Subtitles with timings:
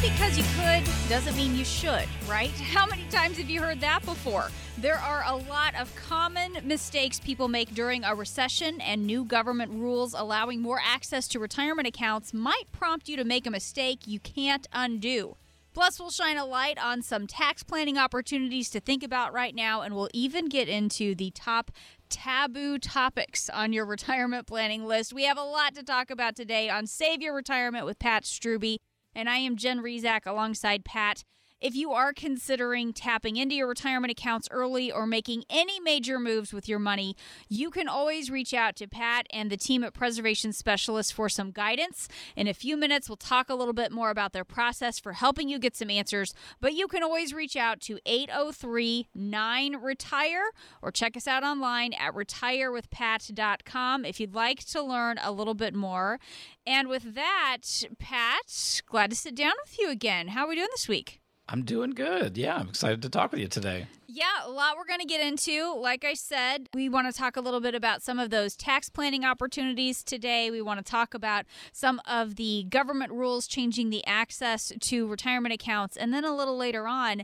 [0.00, 2.50] Just because you could doesn't mean you should, right?
[2.72, 4.50] How many times have you heard that before?
[4.78, 9.72] There are a lot of common mistakes people make during a recession, and new government
[9.72, 14.20] rules allowing more access to retirement accounts might prompt you to make a mistake you
[14.20, 15.36] can't undo.
[15.74, 19.82] Plus, we'll shine a light on some tax planning opportunities to think about right now,
[19.82, 21.70] and we'll even get into the top
[22.08, 25.12] taboo topics on your retirement planning list.
[25.12, 28.78] We have a lot to talk about today on Save Your Retirement with Pat Strubbe
[29.14, 31.24] and I am Jen Rizak alongside Pat.
[31.60, 36.54] If you are considering tapping into your retirement accounts early or making any major moves
[36.54, 37.14] with your money,
[37.50, 41.50] you can always reach out to Pat and the team at Preservation Specialists for some
[41.50, 42.08] guidance.
[42.34, 45.50] In a few minutes, we'll talk a little bit more about their process for helping
[45.50, 50.44] you get some answers, but you can always reach out to 803 9 Retire
[50.80, 55.74] or check us out online at retirewithpat.com if you'd like to learn a little bit
[55.74, 56.18] more.
[56.66, 57.58] And with that,
[57.98, 60.28] Pat, glad to sit down with you again.
[60.28, 61.19] How are we doing this week?
[61.52, 62.38] I'm doing good.
[62.38, 63.88] Yeah, I'm excited to talk with you today.
[64.06, 65.74] Yeah, a lot we're going to get into.
[65.74, 68.88] Like I said, we want to talk a little bit about some of those tax
[68.88, 70.52] planning opportunities today.
[70.52, 75.52] We want to talk about some of the government rules changing the access to retirement
[75.52, 75.96] accounts.
[75.96, 77.22] And then a little later on,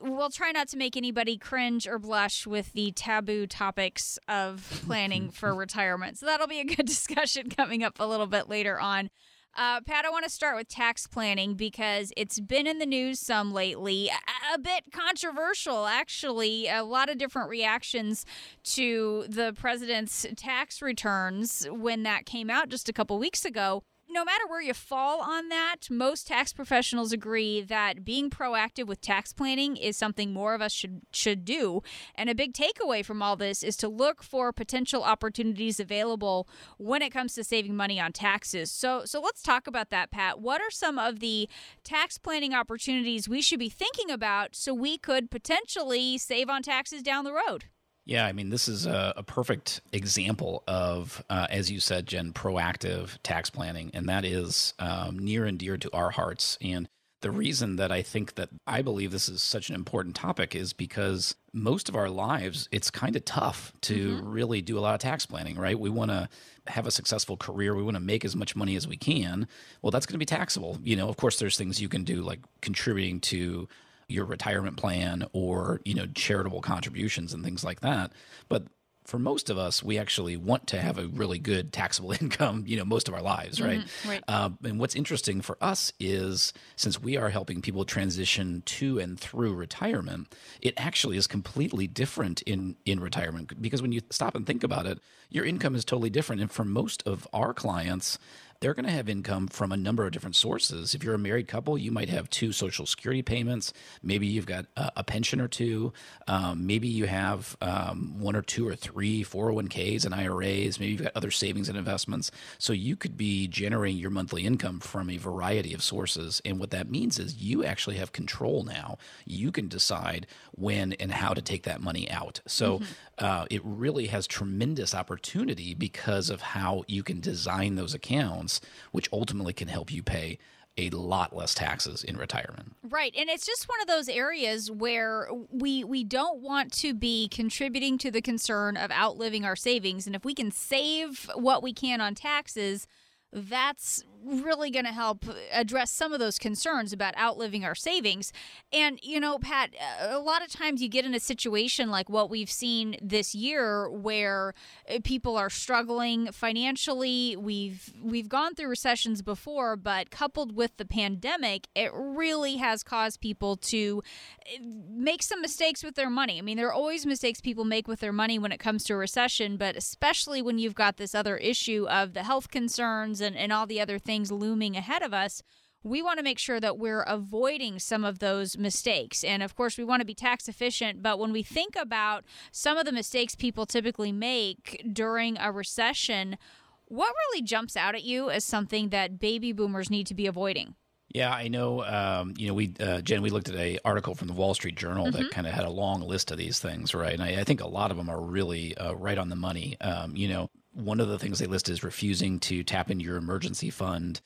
[0.00, 5.30] we'll try not to make anybody cringe or blush with the taboo topics of planning
[5.30, 6.18] for retirement.
[6.18, 9.10] So that'll be a good discussion coming up a little bit later on.
[9.56, 13.20] Uh, Pat, I want to start with tax planning because it's been in the news
[13.20, 14.08] some lately.
[14.08, 16.66] A, a, bit controversial, actually.
[16.66, 18.26] A lot of different reactions
[18.64, 24.24] to the president's tax returns when that came out just a couple weeks ago no
[24.24, 29.32] matter where you fall on that, most tax professionals agree that being proactive with tax
[29.32, 31.82] planning is something more of us should should do.
[32.14, 36.48] And a big takeaway from all this is to look for potential opportunities available
[36.78, 38.70] when it comes to saving money on taxes.
[38.70, 40.40] So so let's talk about that, Pat.
[40.40, 41.48] What are some of the
[41.82, 47.02] tax planning opportunities we should be thinking about so we could potentially save on taxes
[47.02, 47.64] down the road?
[48.06, 52.32] Yeah, I mean, this is a, a perfect example of, uh, as you said, Jen,
[52.32, 56.58] proactive tax planning, and that is um, near and dear to our hearts.
[56.60, 56.86] And
[57.22, 60.74] the reason that I think that I believe this is such an important topic is
[60.74, 64.28] because most of our lives, it's kind of tough to mm-hmm.
[64.28, 65.78] really do a lot of tax planning, right?
[65.80, 66.28] We want to
[66.66, 67.74] have a successful career.
[67.74, 69.48] We want to make as much money as we can.
[69.80, 70.78] Well, that's going to be taxable.
[70.82, 73.68] You know, of course, there's things you can do like contributing to
[74.08, 78.12] your retirement plan or you know charitable contributions and things like that
[78.48, 78.66] but
[79.04, 82.76] for most of us, we actually want to have a really good taxable income, you
[82.76, 83.80] know, most of our lives, right?
[83.80, 84.24] Mm-hmm, right.
[84.26, 89.20] Uh, and what's interesting for us is since we are helping people transition to and
[89.20, 94.46] through retirement, it actually is completely different in in retirement because when you stop and
[94.46, 94.98] think about it,
[95.28, 96.40] your income is totally different.
[96.40, 98.18] And for most of our clients,
[98.60, 100.94] they're going to have income from a number of different sources.
[100.94, 103.72] If you're a married couple, you might have two Social Security payments.
[104.02, 105.92] Maybe you've got a, a pension or two.
[106.28, 110.78] Um, maybe you have um, one or two or three 401ks and IRAs.
[110.78, 112.30] Maybe you've got other savings and investments.
[112.58, 116.40] So you could be generating your monthly income from a variety of sources.
[116.44, 118.98] And what that means is you actually have control now.
[119.24, 122.40] You can decide when and how to take that money out.
[122.46, 122.84] So mm-hmm.
[123.18, 128.43] uh, it really has tremendous opportunity because of how you can design those accounts
[128.92, 130.38] which ultimately can help you pay
[130.76, 132.74] a lot less taxes in retirement.
[132.82, 133.14] Right.
[133.16, 137.96] And it's just one of those areas where we we don't want to be contributing
[137.98, 142.00] to the concern of outliving our savings and if we can save what we can
[142.00, 142.86] on taxes,
[143.34, 148.32] that's really going to help address some of those concerns about outliving our savings.
[148.72, 152.30] And, you know, Pat, a lot of times you get in a situation like what
[152.30, 154.54] we've seen this year where
[154.88, 157.36] uh, people are struggling financially.
[157.36, 163.20] We've we've gone through recessions before, but coupled with the pandemic, it really has caused
[163.20, 164.02] people to
[164.46, 164.58] uh,
[164.88, 166.38] make some mistakes with their money.
[166.38, 168.94] I mean, there are always mistakes people make with their money when it comes to
[168.94, 173.36] a recession, but especially when you've got this other issue of the health concerns and,
[173.36, 175.42] and all the other things looming ahead of us,
[175.82, 179.22] we want to make sure that we're avoiding some of those mistakes.
[179.22, 181.02] And of course, we want to be tax efficient.
[181.02, 186.38] But when we think about some of the mistakes people typically make during a recession,
[186.86, 190.74] what really jumps out at you as something that baby boomers need to be avoiding?
[191.08, 191.84] Yeah, I know.
[191.84, 194.74] Um, you know, we uh, Jen, we looked at a article from the Wall Street
[194.74, 195.22] Journal mm-hmm.
[195.22, 197.12] that kind of had a long list of these things, right?
[197.12, 199.76] And I, I think a lot of them are really uh, right on the money.
[199.80, 203.16] Um, you know, one of the things they list is refusing to tap into your
[203.16, 204.20] emergency fund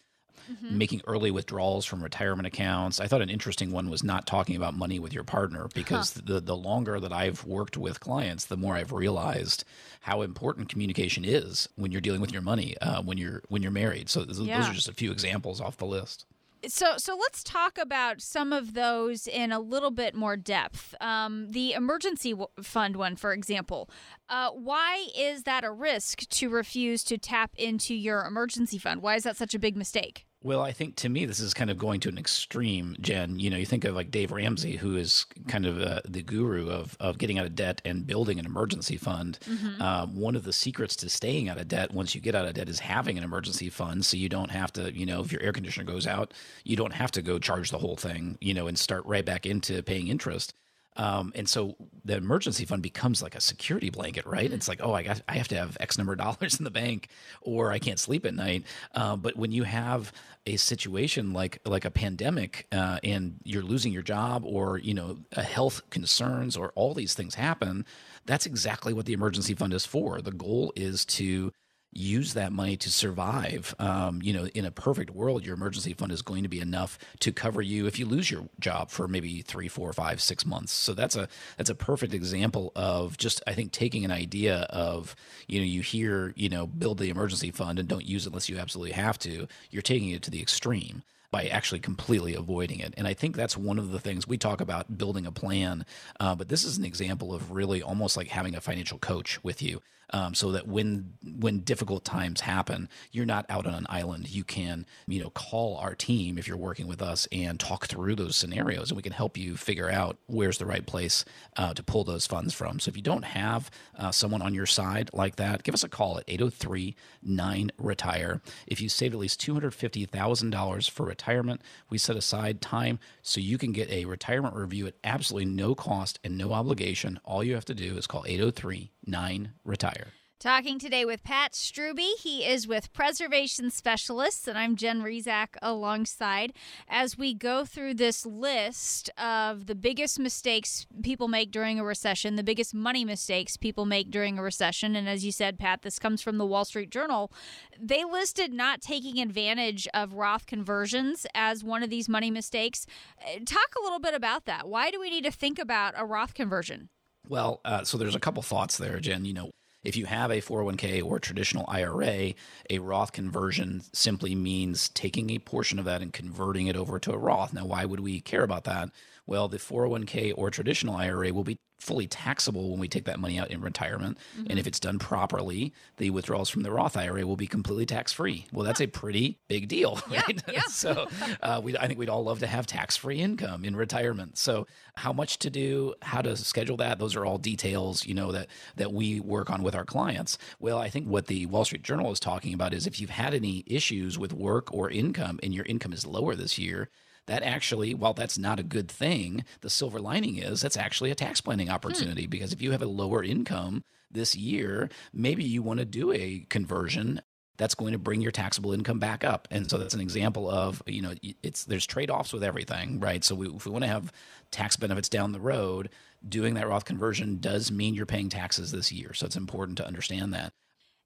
[0.51, 0.79] mm-hmm.
[0.79, 3.01] making early withdrawals from retirement accounts.
[3.01, 6.23] I thought an interesting one was not talking about money with your partner because huh.
[6.25, 9.65] the the longer that I've worked with clients, the more I've realized
[10.01, 13.73] how important communication is when you're dealing with your money uh, when you're when you're
[13.73, 14.09] married.
[14.09, 14.59] So th- yeah.
[14.59, 16.27] those are just a few examples off the list.
[16.67, 20.95] So, so let's talk about some of those in a little bit more depth.
[21.01, 23.89] Um, the emergency w- fund one, for example.
[24.29, 29.03] Uh, why is that a risk to refuse to tap into your emergency fund?
[29.03, 30.28] Why is that such a big mistake?
[30.41, 33.41] Well, I think to me this is kind of going to an extreme, Jen.
[33.41, 36.71] You know, you think of like Dave Ramsey, who is kind of uh, the guru
[36.71, 39.41] of of getting out of debt and building an emergency fund.
[39.45, 39.83] Mm-hmm.
[39.83, 42.55] Um, one of the secrets to staying out of debt once you get out of
[42.55, 45.43] debt is having an emergency fund, so you don't have to, you know, if your
[45.43, 46.33] air conditioner goes out,
[46.63, 49.45] you don't have to go charge the whole thing, you know, and start right back
[49.45, 50.55] into paying interest.
[50.99, 54.47] Um, and so the emergency fund becomes like a security blanket, right?
[54.47, 54.55] Mm-hmm.
[54.55, 56.71] It's like, oh, I got, I have to have X number of dollars in the
[56.71, 57.09] bank,
[57.41, 58.65] or I can't sleep at night.
[58.95, 60.13] Uh, but when you have
[60.47, 65.19] a situation like like a pandemic, uh, and you're losing your job, or you know,
[65.33, 67.87] health concerns, or all these things happen,
[68.27, 70.21] that's exactly what the emergency fund is for.
[70.21, 71.53] The goal is to
[71.93, 73.75] use that money to survive.
[73.79, 76.99] Um, you know, in a perfect world, your emergency fund is going to be enough
[77.21, 80.73] to cover you if you lose your job for maybe three, four, five, six months.
[80.73, 85.17] So that's a that's a perfect example of just I think taking an idea of
[85.47, 88.49] you know you hear you know build the emergency fund and don't use it unless
[88.49, 89.49] you absolutely have to.
[89.71, 92.95] You're taking it to the extreme by actually completely avoiding it.
[92.97, 95.85] And I think that's one of the things we talk about building a plan.
[96.19, 99.61] Uh, but this is an example of really almost like having a financial coach with
[99.61, 104.31] you um, so that when when difficult times happen, you're not out on an island.
[104.31, 108.17] You can you know call our team if you're working with us and talk through
[108.17, 111.25] those scenarios, and we can help you figure out where's the right place
[111.57, 112.79] uh, to pull those funds from.
[112.81, 115.89] So if you don't have uh, someone on your side like that, give us a
[115.89, 118.41] call at 803 9 Retire.
[118.67, 123.73] If you saved at least $250,000 for retirement, we set aside time so you can
[123.73, 127.21] get a retirement review at absolutely no cost and no obligation.
[127.25, 129.98] All you have to do is call 803 9 Retire.
[130.41, 132.15] Talking today with Pat Strubbe.
[132.21, 136.53] He is with Preservation Specialists, and I'm Jen Rizak alongside
[136.89, 142.37] as we go through this list of the biggest mistakes people make during a recession,
[142.37, 144.95] the biggest money mistakes people make during a recession.
[144.95, 147.33] And as you said, Pat, this comes from the Wall Street Journal.
[147.77, 152.87] They listed not taking advantage of Roth conversions as one of these money mistakes.
[153.21, 154.69] Uh, talk a little bit about that.
[154.69, 156.91] Why do we need to think about a Roth conversion?
[157.29, 159.25] Well, uh, so there's a couple thoughts there, Jen.
[159.25, 159.51] You know,
[159.85, 162.35] if you have a 401k or a traditional IRA,
[162.69, 167.13] a Roth conversion simply means taking a portion of that and converting it over to
[167.13, 167.53] a Roth.
[167.53, 168.91] Now, why would we care about that?
[169.29, 173.39] Well, the 401k or traditional IRA will be fully taxable when we take that money
[173.39, 174.19] out in retirement.
[174.37, 174.51] Mm-hmm.
[174.51, 178.11] And if it's done properly, the withdrawals from the Roth IRA will be completely tax
[178.11, 178.47] free.
[178.53, 180.43] Well, that's a pretty big deal, right?
[180.49, 180.63] Yeah, yeah.
[180.69, 181.07] so
[181.43, 184.39] uh, we, I think we'd all love to have tax free income in retirement.
[184.39, 184.67] So
[184.97, 188.49] how much to do, how to schedule that, those are all details, you know, that,
[188.77, 190.39] that we work on with our clients.
[190.59, 193.35] Well, I think what the Wall Street Journal is talking about is if you've had
[193.35, 196.89] any issues with work or income and your income is lower this year,
[197.29, 201.15] that actually, while that's not a good thing, the silver lining is that's actually a
[201.15, 202.31] tax planning opportunity hmm.
[202.31, 206.47] because if you have a lower income this year, maybe you want to do a
[206.49, 207.21] conversion
[207.59, 209.47] that's going to bring your taxable income back up.
[209.51, 213.23] And so that's an example of, you know, it's there's trade-offs with everything, right?
[213.23, 214.13] So we, if we want to have
[214.51, 215.91] tax benefits down the road,
[216.27, 219.13] doing that Roth conversion does mean you're paying taxes this year.
[219.13, 220.53] So it's important to understand that.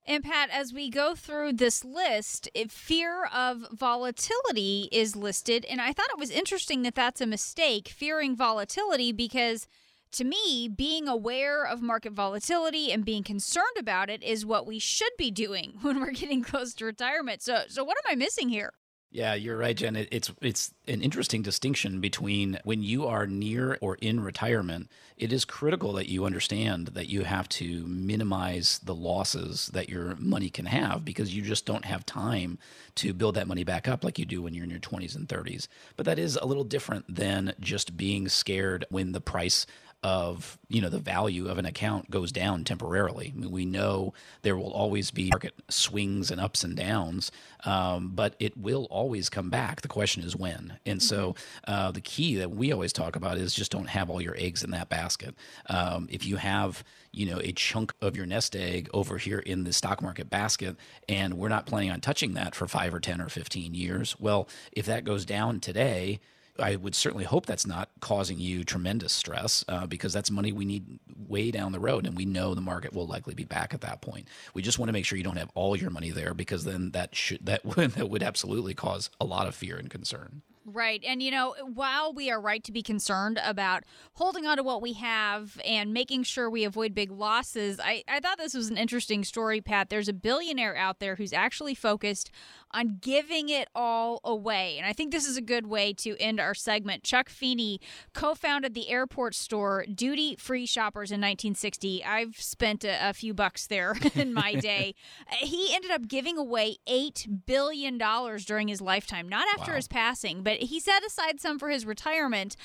[0.04, 5.64] And Pat, as we go through this list, fear of volatility is listed.
[5.66, 9.68] And I thought it was interesting that that's a mistake, fearing volatility, because
[10.12, 14.78] to me, being aware of market volatility and being concerned about it is what we
[14.78, 17.40] should be doing when we're getting close to retirement.
[17.42, 18.72] So, so what am I missing here?
[19.12, 19.94] Yeah, you're right, Jen.
[19.94, 24.88] It's it's an interesting distinction between when you are near or in retirement.
[25.18, 30.16] It is critical that you understand that you have to minimize the losses that your
[30.16, 32.58] money can have because you just don't have time
[32.96, 35.28] to build that money back up like you do when you're in your 20s and
[35.28, 35.68] 30s.
[35.96, 39.66] But that is a little different than just being scared when the price
[40.02, 43.32] of you know the value of an account goes down temporarily.
[43.34, 47.30] I mean, we know there will always be market swings and ups and downs,
[47.64, 49.82] um, but it will always come back.
[49.82, 50.78] The question is when.
[50.84, 51.34] And so
[51.68, 54.64] uh, the key that we always talk about is just don't have all your eggs
[54.64, 55.34] in that basket.
[55.68, 56.82] Um, if you have
[57.12, 60.76] you know a chunk of your nest egg over here in the stock market basket,
[61.08, 64.48] and we're not planning on touching that for five or ten or fifteen years, well,
[64.72, 66.20] if that goes down today
[66.58, 70.64] I would certainly hope that's not causing you tremendous stress uh, because that's money we
[70.64, 73.80] need way down the road, and we know the market will likely be back at
[73.80, 74.28] that point.
[74.54, 76.90] We just want to make sure you don't have all your money there because then
[76.90, 80.42] that should that would that would absolutely cause a lot of fear and concern.
[80.64, 81.02] Right.
[81.04, 83.82] And, you know, while we are right to be concerned about
[84.14, 88.20] holding on to what we have and making sure we avoid big losses, I, I
[88.20, 89.90] thought this was an interesting story, Pat.
[89.90, 92.30] There's a billionaire out there who's actually focused
[92.74, 94.76] on giving it all away.
[94.78, 97.04] And I think this is a good way to end our segment.
[97.04, 97.80] Chuck Feeney
[98.12, 102.04] co founded the airport store Duty Free Shoppers in 1960.
[102.04, 104.94] I've spent a, a few bucks there in my day.
[105.40, 109.76] he ended up giving away $8 billion during his lifetime, not after wow.
[109.76, 112.56] his passing, but he set aside some for his retirement.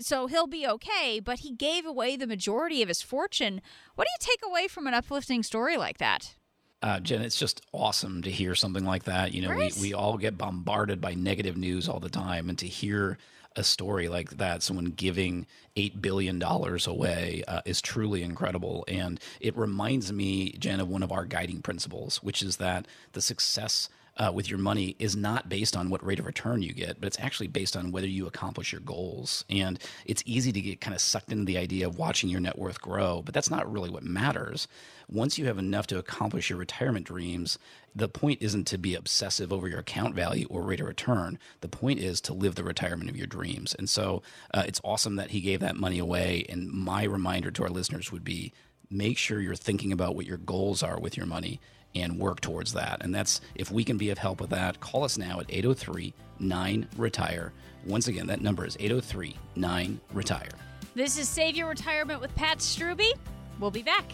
[0.00, 3.60] So he'll be okay, but he gave away the majority of his fortune.
[3.94, 6.36] What do you take away from an uplifting story like that?
[6.82, 9.32] Uh, Jen, it's just awesome to hear something like that.
[9.32, 9.74] You know, right?
[9.76, 13.18] we, we all get bombarded by negative news all the time, and to hear
[13.56, 15.46] a story like that, someone giving
[15.76, 18.84] $8 billion away, uh, is truly incredible.
[18.88, 23.20] And it reminds me, Jen, of one of our guiding principles, which is that the
[23.20, 27.00] success uh, with your money is not based on what rate of return you get,
[27.00, 29.44] but it's actually based on whether you accomplish your goals.
[29.48, 32.58] And it's easy to get kind of sucked into the idea of watching your net
[32.58, 34.68] worth grow, but that's not really what matters.
[35.12, 37.58] Once you have enough to accomplish your retirement dreams,
[37.94, 41.38] the point isn't to be obsessive over your account value or rate of return.
[41.60, 43.74] The point is to live the retirement of your dreams.
[43.78, 44.22] And so
[44.54, 46.46] uh, it's awesome that he gave that money away.
[46.48, 48.54] And my reminder to our listeners would be
[48.90, 51.60] make sure you're thinking about what your goals are with your money
[51.94, 53.02] and work towards that.
[53.02, 56.14] And that's if we can be of help with that, call us now at 803
[56.38, 57.52] 9 Retire.
[57.86, 60.48] Once again, that number is 803 9 Retire.
[60.94, 63.12] This is Save Your Retirement with Pat Strubbe.
[63.60, 64.10] We'll be back.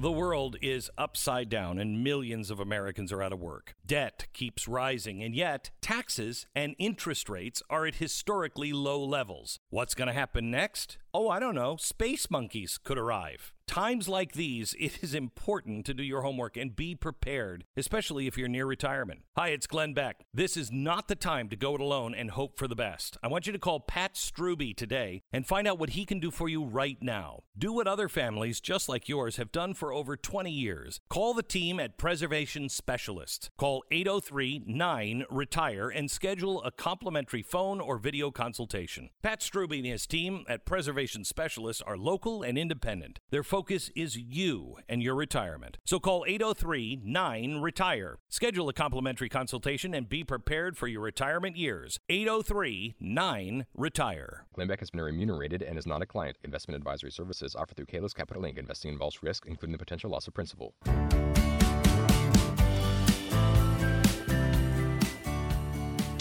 [0.00, 3.74] The world is upside down and millions of Americans are out of work.
[3.84, 9.58] Debt keeps rising, and yet taxes and interest rates are at historically low levels.
[9.70, 10.98] What's going to happen next?
[11.14, 11.76] Oh, I don't know.
[11.76, 13.54] Space monkeys could arrive.
[13.68, 18.38] Times like these, it is important to do your homework and be prepared, especially if
[18.38, 19.20] you're near retirement.
[19.36, 20.24] Hi, it's Glenn Beck.
[20.32, 23.18] This is not the time to go it alone and hope for the best.
[23.22, 26.30] I want you to call Pat Strubbe today and find out what he can do
[26.30, 27.42] for you right now.
[27.56, 30.98] Do what other families just like yours have done for over 20 years.
[31.10, 33.50] Call the team at Preservation Specialists.
[33.58, 39.10] Call 803 9 Retire and schedule a complimentary phone or video consultation.
[39.22, 43.20] Pat Strubbe and his team at Preservation Specialists are local and independent.
[43.30, 45.78] Their focus is you and your retirement.
[45.84, 48.18] So call 803 9 Retire.
[48.28, 51.98] Schedule a complimentary consultation and be prepared for your retirement years.
[52.08, 54.44] 803 9 Retire.
[54.52, 56.36] Glenn Beck has been remunerated and is not a client.
[56.44, 58.58] Investment advisory services offered through Kalos Capital Inc.
[58.58, 60.74] Investing involves risk, including the potential loss of principal.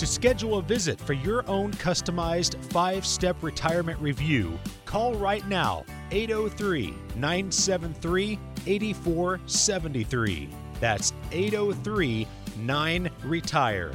[0.08, 6.94] Schedule a visit for your own customized five step retirement review, call right now 803
[7.18, 10.50] 973 8473.
[10.80, 12.26] That's 803
[12.58, 13.92] 9 Retire.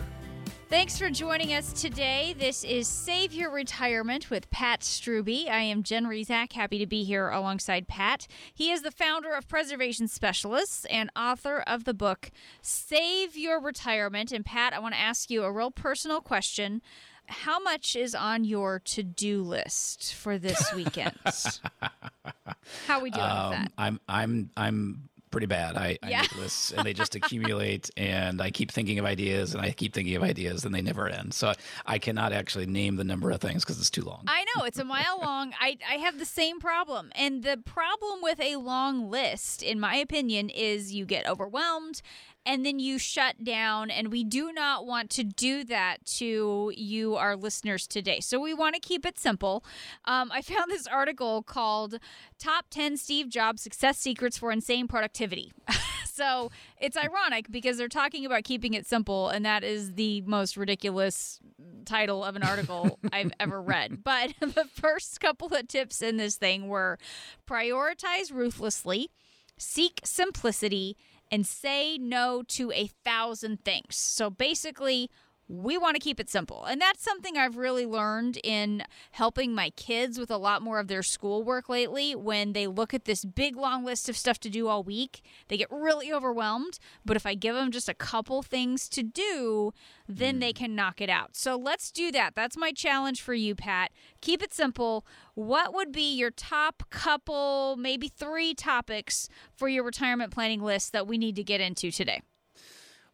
[0.72, 2.34] Thanks for joining us today.
[2.38, 5.46] This is Save Your Retirement with Pat Strubbe.
[5.50, 8.26] I am Jen Rizak, happy to be here alongside Pat.
[8.54, 12.30] He is the founder of Preservation Specialists and author of the book
[12.62, 14.32] Save Your Retirement.
[14.32, 16.80] And Pat, I want to ask you a real personal question.
[17.26, 21.12] How much is on your to do list for this weekend?
[22.86, 23.72] How are we doing um, with that?
[23.76, 25.76] I'm I'm I'm pretty bad.
[25.76, 29.62] I, I make lists and they just accumulate, and I keep thinking of ideas, and
[29.64, 31.34] I keep thinking of ideas, and they never end.
[31.34, 31.52] So
[31.86, 34.22] I cannot actually name the number of things because it's too long.
[34.28, 35.52] I know it's a mile long.
[35.60, 39.96] I I have the same problem, and the problem with a long list, in my
[39.96, 42.02] opinion, is you get overwhelmed
[42.44, 43.90] and then you shut down.
[43.90, 48.20] And we do not want to do that to you, our listeners today.
[48.20, 49.64] So we want to keep it simple.
[50.04, 51.98] Um, I found this article called
[52.38, 55.52] Top 10 Steve Jobs Success Secrets for Insane Productivity.
[56.04, 60.56] so it's ironic because they're talking about keeping it simple, and that is the most
[60.56, 61.40] ridiculous
[61.84, 64.02] title of an article I've ever read.
[64.02, 66.98] But the first couple of tips in this thing were
[67.46, 69.10] prioritize ruthlessly,
[69.56, 70.96] seek simplicity,
[71.32, 73.96] and say no to a thousand things.
[73.96, 75.10] So basically,
[75.52, 76.64] we want to keep it simple.
[76.64, 80.88] And that's something I've really learned in helping my kids with a lot more of
[80.88, 82.14] their schoolwork lately.
[82.14, 85.58] When they look at this big long list of stuff to do all week, they
[85.58, 86.78] get really overwhelmed.
[87.04, 89.72] But if I give them just a couple things to do,
[90.08, 90.56] then they mm.
[90.56, 91.36] can knock it out.
[91.36, 92.34] So let's do that.
[92.34, 93.92] That's my challenge for you, Pat.
[94.22, 95.04] Keep it simple.
[95.34, 101.06] What would be your top couple, maybe three topics for your retirement planning list that
[101.06, 102.22] we need to get into today?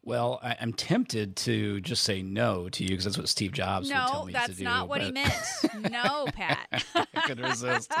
[0.03, 3.89] Well, I, am tempted to just say no to you because that's what Steve Jobs
[3.89, 4.41] would tell No, me to do.
[4.41, 5.33] No, that's not what he meant.
[5.91, 6.85] No, Pat.
[6.95, 7.91] I could resist.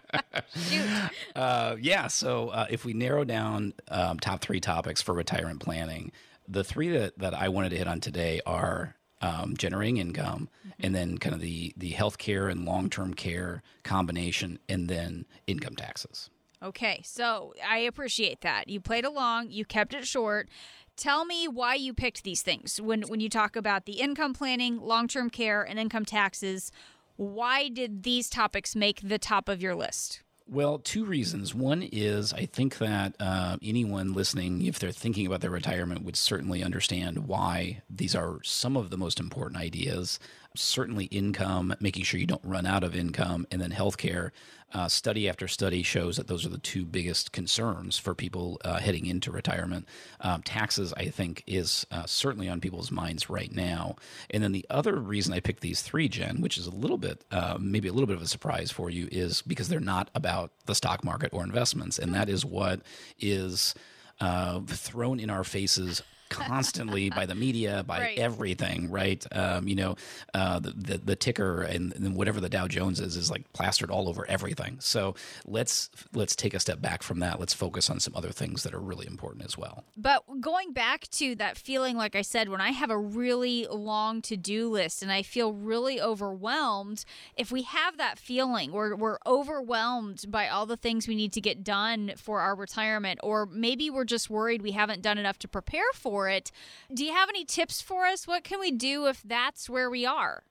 [0.56, 1.10] Shoot.
[1.34, 2.06] Uh, yeah.
[2.06, 6.12] So uh, if we narrow down um, top three topics for retirement planning,
[6.46, 10.94] the three that, that I wanted to hit on today are um, generating income, and
[10.94, 16.30] then kind of the the healthcare and long term care combination, and then income taxes.
[16.62, 18.68] Okay, so I appreciate that.
[18.68, 20.48] You played along, you kept it short.
[20.96, 22.80] Tell me why you picked these things.
[22.80, 26.70] When when you talk about the income planning, long-term care, and income taxes,
[27.16, 30.22] why did these topics make the top of your list?
[30.46, 31.54] Well, two reasons.
[31.54, 36.16] One is I think that uh, anyone listening, if they're thinking about their retirement, would
[36.16, 40.18] certainly understand why these are some of the most important ideas.
[40.56, 44.30] Certainly, income, making sure you don't run out of income, and then healthcare.
[44.72, 48.78] Uh, study after study shows that those are the two biggest concerns for people uh,
[48.78, 49.86] heading into retirement.
[50.20, 53.96] Um, taxes, I think, is uh, certainly on people's minds right now.
[54.30, 57.24] And then the other reason I picked these three, Jen, which is a little bit,
[57.32, 60.52] uh, maybe a little bit of a surprise for you, is because they're not about
[60.66, 61.98] the stock market or investments.
[61.98, 62.80] And that is what
[63.18, 63.74] is
[64.20, 68.18] uh, thrown in our faces constantly by the media, by Right.
[68.18, 69.24] everything, right?
[69.32, 69.96] Um, you know,
[70.32, 73.90] uh, the, the the ticker and, and whatever the Dow Jones is is like plastered
[73.90, 74.78] all over everything.
[74.80, 77.38] So let's let's take a step back from that.
[77.38, 79.84] Let's focus on some other things that are really important as well.
[79.96, 84.22] But going back to that feeling, like I said, when I have a really long
[84.22, 87.04] to do list and I feel really overwhelmed,
[87.36, 91.40] if we have that feeling, we're, we're overwhelmed by all the things we need to
[91.40, 95.48] get done for our retirement, or maybe we're just worried we haven't done enough to
[95.48, 96.50] prepare for it.
[96.92, 98.26] Do you have any tips for us?
[98.26, 100.44] What can we do if that's where we are?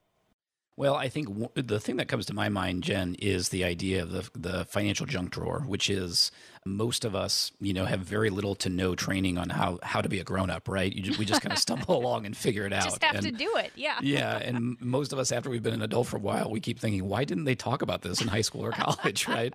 [0.78, 4.02] Well, I think w- the thing that comes to my mind, Jen, is the idea
[4.02, 6.32] of the the financial junk drawer, which is
[6.66, 10.10] most of us, you know, have very little to no training on how how to
[10.10, 10.92] be a grown up, right?
[10.92, 12.84] You just, we just kind of stumble along and figure it out.
[12.84, 13.72] Just have to do it.
[13.76, 14.00] Yeah.
[14.02, 16.80] yeah, and most of us, after we've been an adult for a while, we keep
[16.80, 19.54] thinking, why didn't they talk about this in high school or college, right?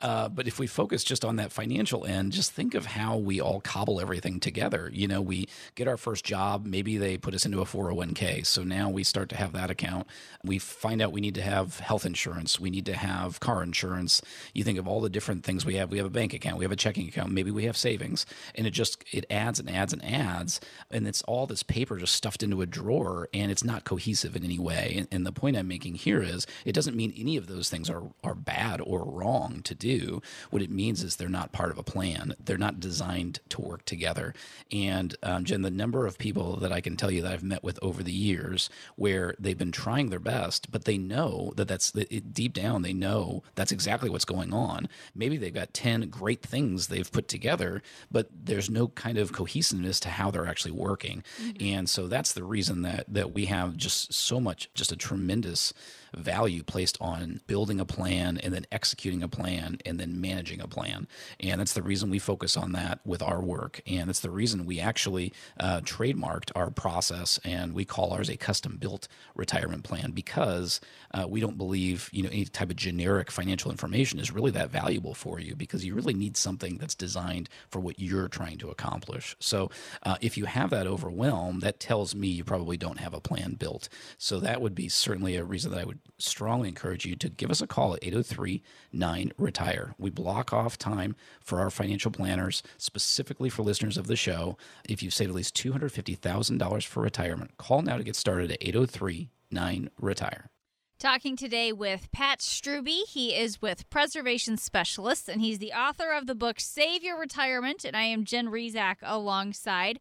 [0.00, 3.40] Uh, but if we focus just on that financial end, just think of how we
[3.40, 4.90] all cobble everything together.
[4.92, 8.46] You know, we get our first job, maybe they put us into a 401k.
[8.46, 10.06] So now we start to have that account.
[10.44, 14.22] We find out we need to have health insurance, we need to have car insurance.
[14.54, 15.90] You think of all the different things we have.
[15.90, 18.66] We have a bank account, we have a checking account, maybe we have savings, and
[18.66, 22.42] it just it adds and adds and adds, and it's all this paper just stuffed
[22.42, 24.94] into a drawer, and it's not cohesive in any way.
[24.98, 27.90] And, and the point I'm making here is it doesn't mean any of those things
[27.90, 30.22] are are bad or wrong to do.
[30.50, 32.34] What it means is they're not part of a plan.
[32.38, 34.34] They're not designed to work together.
[34.72, 37.64] And um, Jen, the number of people that I can tell you that I've met
[37.64, 41.94] with over the years where they've been trying their best, but they know that that's
[41.94, 44.88] it, deep down they know that's exactly what's going on.
[45.14, 50.00] Maybe they've got ten great things they've put together, but there's no kind of cohesiveness
[50.00, 51.22] to how they're actually working.
[51.40, 51.74] Mm-hmm.
[51.74, 55.72] And so that's the reason that that we have just so much, just a tremendous
[56.16, 60.68] value placed on building a plan and then executing a plan and then managing a
[60.68, 61.06] plan.
[61.40, 63.80] And that's the reason we focus on that with our work.
[63.86, 68.36] And it's the reason we actually uh, trademarked our process and we call ours a
[68.36, 70.80] custom built retirement plan because
[71.12, 74.70] uh, we don't believe, you know, any type of generic financial information is really that
[74.70, 78.70] valuable for you because you really need something that's designed for what you're trying to
[78.70, 79.36] accomplish.
[79.38, 79.70] So
[80.02, 83.54] uh, if you have that overwhelm, that tells me you probably don't have a plan
[83.54, 83.88] built.
[84.18, 87.50] So that would be certainly a reason that I would strongly encourage you to give
[87.50, 89.94] us a call at 803 9 Retire.
[89.98, 94.56] We block off time for our financial planners, specifically for listeners of the show.
[94.88, 99.30] If you've saved at least $250,000 for retirement, call now to get started at 803
[99.50, 100.50] 9 Retire.
[100.98, 103.04] Talking today with Pat Strubbe.
[103.06, 107.84] He is with Preservation Specialists, and he's the author of the book Save Your Retirement.
[107.84, 110.00] And I am Jen Rezak alongside.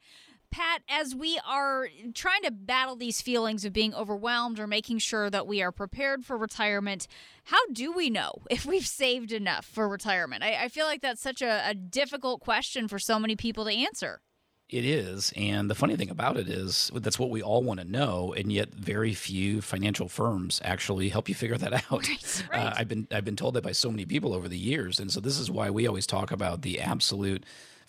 [0.56, 5.30] Pat, as we are trying to battle these feelings of being overwhelmed or making sure
[5.30, 7.10] that we are prepared for retirement,
[7.44, 10.44] how do we know if we've saved enough for retirement?
[10.44, 13.74] I, I feel like that's such a, a difficult question for so many people to
[13.74, 14.22] answer.
[14.70, 15.34] It is.
[15.36, 18.34] And the funny thing about it is that's what we all want to know.
[18.34, 22.08] And yet very few financial firms actually help you figure that out.
[22.10, 22.74] Right, Uh.
[22.78, 25.02] I've been, I've been told that by so many people over the years.
[25.02, 27.44] And so this is why we always talk about the absolute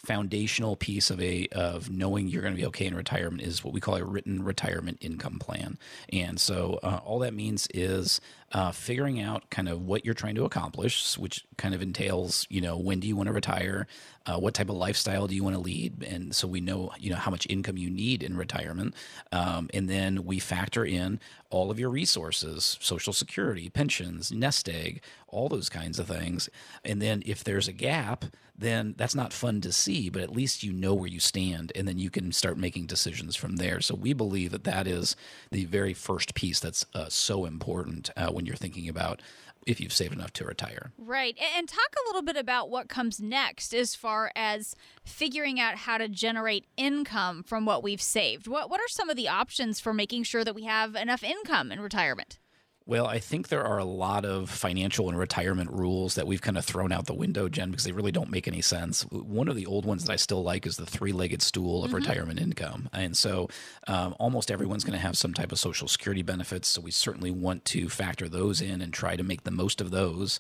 [0.07, 3.75] foundational piece of a of knowing you're going to be okay in retirement is what
[3.75, 5.79] we call a written retirement income plan.
[6.13, 8.21] And so uh, all that means is
[8.53, 12.61] uh, figuring out kind of what you're trying to accomplish, which kind of entails, you
[12.61, 13.89] know, when do you want to retire,
[14.27, 17.11] uh, what type of lifestyle do you want to lead, and so we know, you
[17.11, 18.95] know, how much income you need in retirement,
[19.33, 25.01] um, and then we factor in all of your resources, Social Security, pensions, nest egg,
[25.29, 26.49] all those kinds of things,
[26.85, 28.25] and then if there's a gap,
[28.59, 31.87] then that's not fun to see, but at least you know where you stand, and
[31.87, 33.81] then you can start making decisions from there.
[33.81, 35.15] So we believe that that is
[35.51, 39.21] the very first piece that's uh, so important uh, when you're thinking about
[39.67, 40.93] if you've saved enough to retire.
[40.97, 41.37] Right.
[41.57, 44.75] And talk a little bit about what comes next as far as
[45.05, 48.47] figuring out how to generate income from what we've saved.
[48.47, 51.73] What what are some of the options for making sure that we have enough income
[51.73, 52.39] in retirement?
[52.89, 56.57] Well, I think there are a lot of financial and retirement rules that we've kind
[56.57, 59.03] of thrown out the window, Jen, because they really don't make any sense.
[59.11, 61.89] One of the old ones that I still like is the three legged stool of
[61.89, 61.97] mm-hmm.
[61.97, 62.89] retirement income.
[62.93, 63.49] And so
[63.89, 66.69] um, almost everyone's going to have some type of Social Security benefits.
[66.69, 69.91] So we certainly want to factor those in and try to make the most of
[69.91, 70.39] those.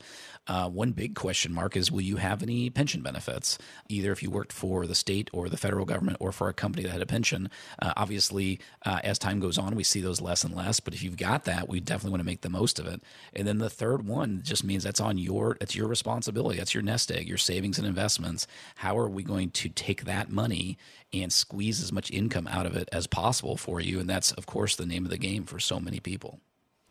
[0.48, 4.30] Uh, one big question mark is will you have any pension benefits, either if you
[4.30, 7.06] worked for the state or the federal government or for a company that had a
[7.06, 7.50] pension?
[7.80, 10.80] Uh, obviously, uh, as time goes on, we see those less and less.
[10.80, 13.02] But if you've got that, we definitely want to make the most of it.
[13.34, 16.58] And then the third one just means that's on your it's your responsibility.
[16.58, 18.46] That's your nest egg, your savings and investments.
[18.76, 20.78] How are we going to take that money
[21.12, 24.00] and squeeze as much income out of it as possible for you?
[24.00, 26.40] And that's of course the name of the game for so many people.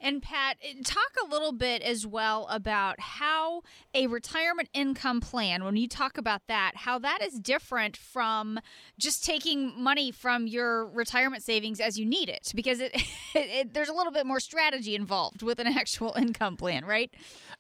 [0.06, 3.64] And Pat, eh, talk a little bit as well about how
[3.96, 8.60] a retirement income plan, when you talk about that, how that is different from
[9.00, 12.94] just taking money from your retirement savings as you need it, because it,
[13.34, 17.12] it, it there's a little bit more strategy involved with an actual income plan, right?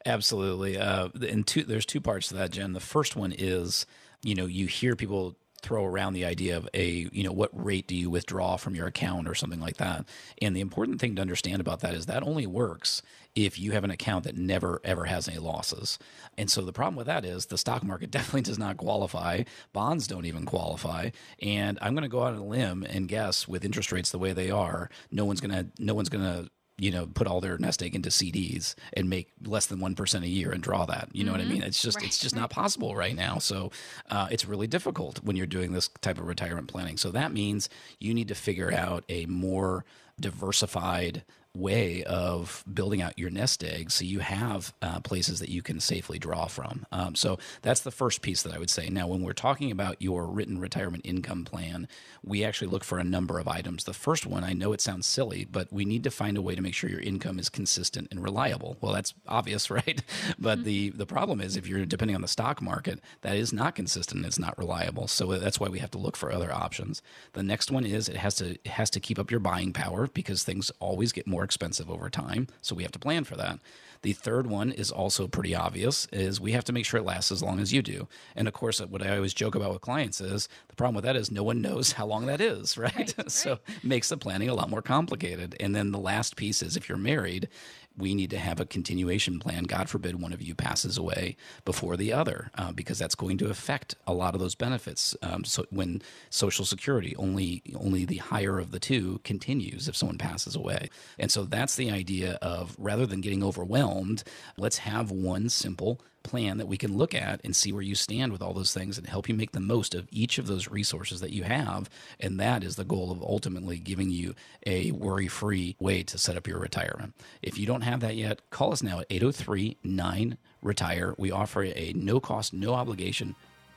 [0.05, 0.77] Absolutely.
[0.77, 2.73] Uh, and two, there's two parts to that, Jen.
[2.73, 3.87] The first one is,
[4.21, 7.87] you know, you hear people throw around the idea of a you know what rate
[7.87, 10.05] do you withdraw from your account or something like that.
[10.41, 13.01] And the important thing to understand about that is that only works
[13.33, 15.97] if you have an account that never ever has any losses.
[16.37, 19.43] And so the problem with that is the stock market definitely does not qualify.
[19.73, 21.09] Bonds don't even qualify.
[21.41, 24.19] And i'm going to go out on a limb and guess with interest rates the
[24.19, 27.39] way they are no one's going to no one's going to you know, put all
[27.39, 31.09] their nest egg into CDs and make less than 1% a year and draw that.
[31.13, 31.31] You know mm-hmm.
[31.31, 31.53] what I mm-hmm.
[31.53, 31.63] mean?
[31.63, 32.05] It's just, right.
[32.05, 33.37] it's just not possible right now.
[33.37, 33.71] So
[34.09, 36.97] uh, it's really difficult when you're doing this type of retirement planning.
[36.97, 39.85] So that means you need to figure out a more
[40.19, 41.23] diversified
[41.55, 45.79] way of building out your nest egg so you have uh, places that you can
[45.79, 46.85] safely draw from.
[46.91, 48.89] Um, so that's the first piece that I would say.
[48.89, 51.87] Now, when we're talking about your written retirement income plan,
[52.23, 53.83] we actually look for a number of items.
[53.83, 56.55] The first one, I know it sounds silly, but we need to find a way
[56.55, 58.77] to make sure your income is consistent and reliable.
[58.81, 60.01] Well, that's obvious, right?
[60.39, 60.65] but mm-hmm.
[60.65, 64.17] the the problem is if you're depending on the stock market, that is not consistent.
[64.17, 65.07] And it's not reliable.
[65.07, 67.01] So that's why we have to look for other options.
[67.33, 70.07] The next one is it has to it has to keep up your buying power
[70.07, 72.47] because things always get more expensive over time.
[72.61, 73.59] So we have to plan for that.
[74.01, 77.31] The third one is also pretty obvious is we have to make sure it lasts
[77.31, 78.07] as long as you do.
[78.35, 81.15] And of course, what I always joke about with clients is the problem with that
[81.15, 83.15] is no one knows how long that is, right?
[83.17, 83.83] right so right.
[83.83, 85.55] makes the planning a lot more complicated.
[85.59, 87.49] And then the last piece is if you're married,
[87.97, 89.63] we need to have a continuation plan.
[89.63, 93.49] God forbid one of you passes away before the other, uh, because that's going to
[93.49, 95.15] affect a lot of those benefits.
[95.21, 100.17] Um, so when Social Security only only the higher of the two continues if someone
[100.17, 104.23] passes away, and so that's the idea of rather than getting overwhelmed,
[104.57, 108.31] let's have one simple plan that we can look at and see where you stand
[108.31, 111.21] with all those things and help you make the most of each of those resources
[111.21, 111.89] that you have.
[112.19, 114.35] And that is the goal of ultimately giving you
[114.65, 117.13] a worry free way to set up your retirement.
[117.41, 121.13] If you don't have that yet, call us now at 803 9 Retire.
[121.17, 123.35] We offer a no cost, no obligation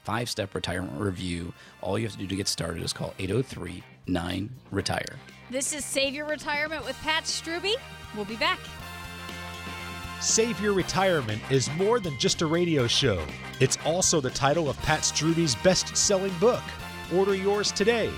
[0.08, 1.52] five step retirement review.
[1.82, 5.16] All you have to do to get started is call 803 9 Retire.
[5.50, 7.74] This is Save Your Retirement with Pat Strubbe.
[8.16, 8.58] We'll be back.
[10.20, 13.24] Save Your Retirement is more than just a radio show.
[13.60, 16.62] It's also the title of Pat Strubbe's best selling book.
[17.14, 18.10] Order yours today.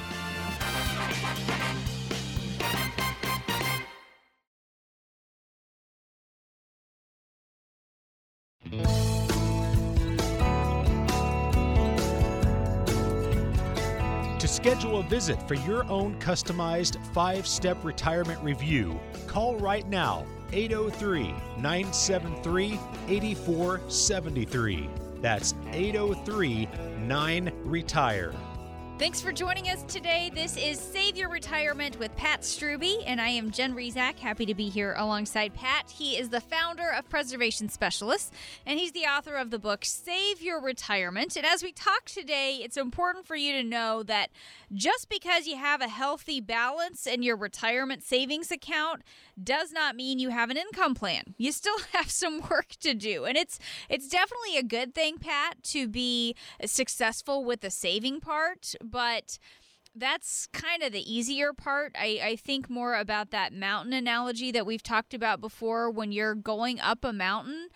[14.38, 20.24] To schedule a visit for your own customized five step retirement review, call right now
[20.52, 24.88] 803 973 8473.
[25.20, 28.34] That's 803 9 Retire.
[29.00, 30.30] Thanks for joining us today.
[30.34, 34.18] This is Save Your Retirement with Pat Strubbe, and I am Jen Rizak.
[34.18, 35.88] Happy to be here alongside Pat.
[35.90, 38.30] He is the founder of Preservation Specialists,
[38.66, 41.34] and he's the author of the book Save Your Retirement.
[41.34, 44.28] And as we talk today, it's important for you to know that
[44.74, 49.00] just because you have a healthy balance in your retirement savings account
[49.42, 51.34] does not mean you have an income plan.
[51.38, 53.24] You still have some work to do.
[53.24, 58.74] And it's it's definitely a good thing, Pat, to be successful with the saving part
[58.82, 59.38] but
[59.94, 61.94] that's kind of the easier part.
[61.98, 65.90] I, I think more about that mountain analogy that we've talked about before.
[65.90, 67.68] When you're going up a mountain,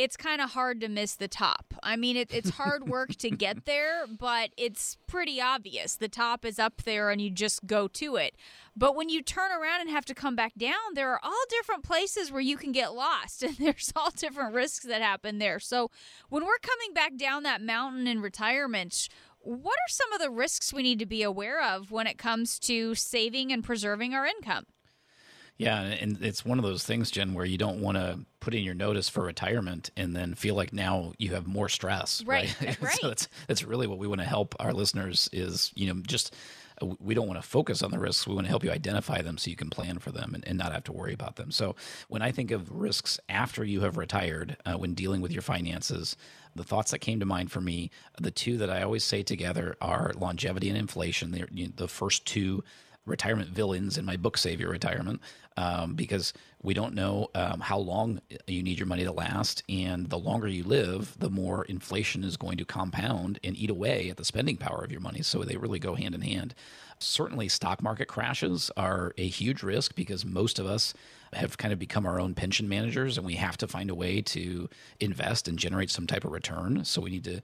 [0.00, 1.74] it's kind of hard to miss the top.
[1.82, 5.94] I mean, it, it's hard work to get there, but it's pretty obvious.
[5.94, 8.34] The top is up there and you just go to it.
[8.74, 11.82] But when you turn around and have to come back down, there are all different
[11.84, 15.60] places where you can get lost, and there's all different risks that happen there.
[15.60, 15.90] So
[16.30, 19.10] when we're coming back down that mountain in retirement,
[19.40, 22.58] what are some of the risks we need to be aware of when it comes
[22.60, 24.64] to saving and preserving our income?
[25.60, 28.64] Yeah, and it's one of those things, Jen, where you don't want to put in
[28.64, 32.24] your notice for retirement and then feel like now you have more stress.
[32.24, 32.56] Right.
[32.62, 32.80] Right.
[32.80, 32.94] right.
[33.00, 36.34] so that's that's really what we want to help our listeners is, you know, just
[36.80, 38.26] uh, we don't want to focus on the risks.
[38.26, 40.56] We want to help you identify them so you can plan for them and, and
[40.56, 41.50] not have to worry about them.
[41.50, 41.76] So
[42.08, 46.16] when I think of risks after you have retired, uh, when dealing with your finances,
[46.56, 49.76] the thoughts that came to mind for me, the two that I always say together
[49.82, 51.32] are longevity and inflation.
[51.32, 52.64] They're you know, the first two
[53.06, 55.20] retirement villains in my book, Save Your Retirement,
[55.56, 56.32] um, because
[56.62, 59.62] we don't know um, how long you need your money to last.
[59.68, 64.10] And the longer you live, the more inflation is going to compound and eat away
[64.10, 65.22] at the spending power of your money.
[65.22, 66.54] So they really go hand in hand.
[66.98, 70.92] Certainly, stock market crashes are a huge risk because most of us
[71.32, 74.20] have kind of become our own pension managers and we have to find a way
[74.20, 76.84] to invest and generate some type of return.
[76.84, 77.40] So we need to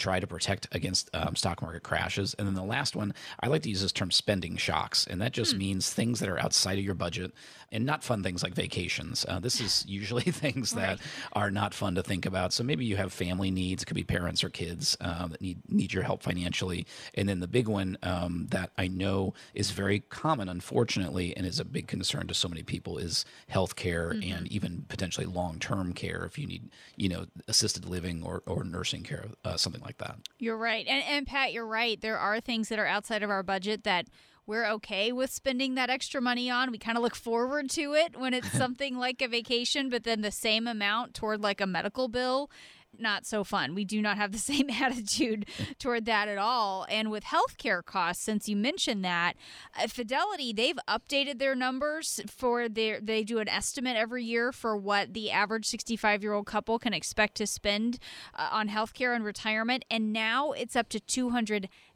[0.00, 2.34] try to protect against um, stock market crashes.
[2.34, 5.06] And then the last one, I like to use this term spending shocks.
[5.06, 5.58] And that just hmm.
[5.58, 7.32] means things that are outside of your budget
[7.72, 9.24] and not fun things like vacations.
[9.28, 11.00] Uh, this is usually things that right.
[11.32, 12.52] are not fun to think about.
[12.52, 15.58] So maybe you have family needs, it could be parents or kids uh, that need,
[15.68, 16.86] need your help financially.
[17.14, 21.60] And then the big one um, that I know is very common, unfortunately, and is
[21.60, 24.32] a big concern to so many people is health care mm-hmm.
[24.32, 28.64] and even potentially long term care if you need, you know, assisted living or, or
[28.64, 30.16] nursing care, uh, something like that.
[30.38, 30.86] You're right.
[30.86, 32.00] And, and Pat, you're right.
[32.00, 34.06] There are things that are outside of our budget that
[34.50, 36.72] we're okay with spending that extra money on.
[36.72, 40.22] We kind of look forward to it when it's something like a vacation, but then
[40.22, 42.50] the same amount toward like a medical bill
[42.98, 43.74] not so fun.
[43.74, 45.46] We do not have the same attitude
[45.78, 46.86] toward that at all.
[46.88, 49.34] And with healthcare costs, since you mentioned that,
[49.78, 54.76] uh, Fidelity, they've updated their numbers for their, they do an estimate every year for
[54.76, 57.98] what the average 65 year old couple can expect to spend
[58.34, 59.84] uh, on healthcare and retirement.
[59.90, 61.00] And now it's up to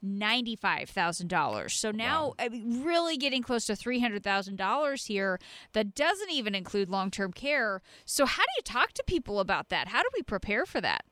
[0.05, 1.71] $295,000.
[1.71, 2.35] So now, wow.
[2.38, 5.38] I mean, really getting close to $300,000 here
[5.73, 7.83] that doesn't even include long term care.
[8.05, 9.88] So, how do you talk to people about that?
[9.88, 11.05] How do we prepare for that?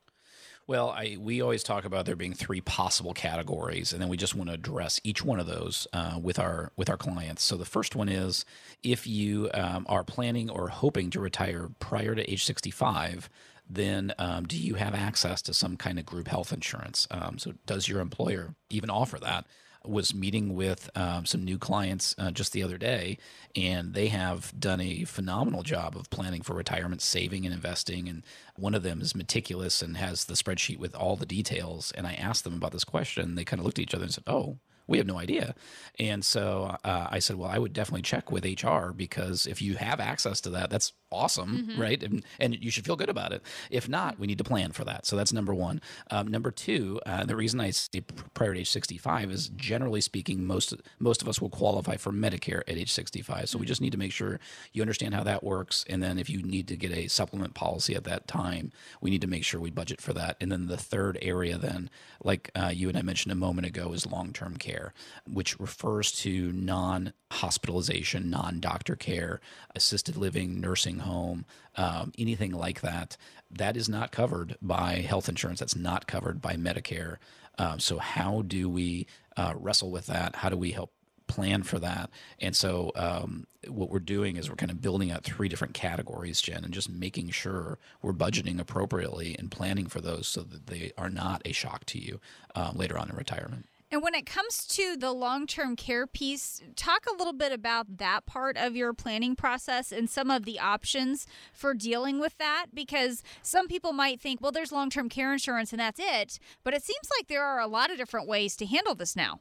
[0.69, 4.37] Well, I, we always talk about there being three possible categories, and then we just
[4.37, 7.43] want to address each one of those uh, with our with our clients.
[7.43, 8.45] So the first one is
[8.83, 13.29] if you um, are planning or hoping to retire prior to age 65,
[13.75, 17.07] then um, do you have access to some kind of group health insurance?
[17.11, 19.47] Um, so does your employer even offer that?
[19.85, 23.19] was meeting with um, some new clients uh, just the other day,
[23.57, 28.09] and they have done a phenomenal job of planning for retirement, saving and investing.
[28.09, 28.25] And
[28.57, 31.93] one of them is meticulous and has the spreadsheet with all the details.
[31.97, 33.35] And I asked them about this question.
[33.35, 34.59] They kind of looked at each other and said, "Oh."
[34.89, 35.55] we have no idea.
[35.99, 39.77] And so uh, I said, well, I would definitely check with HR because if you
[39.77, 41.81] have access to that, that's awesome, mm-hmm.
[41.81, 42.03] right?
[42.03, 43.43] And, and you should feel good about it.
[43.71, 45.07] If not, we need to plan for that.
[45.07, 45.81] So that's number one.
[46.11, 48.03] Um, number two, uh, the reason I say
[48.35, 52.63] prior to age 65 is generally speaking, most most of us will qualify for Medicare
[52.69, 53.49] at age 65.
[53.49, 53.61] So mm-hmm.
[53.61, 54.41] we just need to make sure
[54.73, 55.85] you understand how that works.
[55.89, 59.21] And then if you need to get a supplement policy at that time, we need
[59.21, 60.37] to make sure we budget for that.
[60.41, 61.91] And then the third area, then,
[62.23, 64.95] like uh, you and I mentioned a moment ago, is long term care,
[65.27, 69.41] which refers to non hospitalization, non doctor care,
[69.75, 71.45] assisted living, nursing home,
[71.77, 73.17] um, anything like that,
[73.51, 75.61] that is not covered by health insurance.
[75.61, 77.17] That's not covered by Medicare.
[77.59, 80.37] Um, so, how do we uh, wrestle with that?
[80.37, 80.93] How do we help
[81.27, 82.11] plan for that?
[82.41, 86.41] And so, um, what we're doing is we're kind of building out three different categories,
[86.41, 90.93] Jen, and just making sure we're budgeting appropriately and planning for those so that they
[90.99, 92.21] are not a shock to you
[92.55, 93.67] um, later on in retirement.
[93.93, 97.99] And when it comes to the long term care piece, talk a little bit about
[97.99, 102.69] that part of your planning process and some of the options for dealing with that.
[102.73, 106.39] Because some people might think, well, there's long term care insurance and that's it.
[106.65, 109.41] But it seems like there are a lot of different ways to handle this now.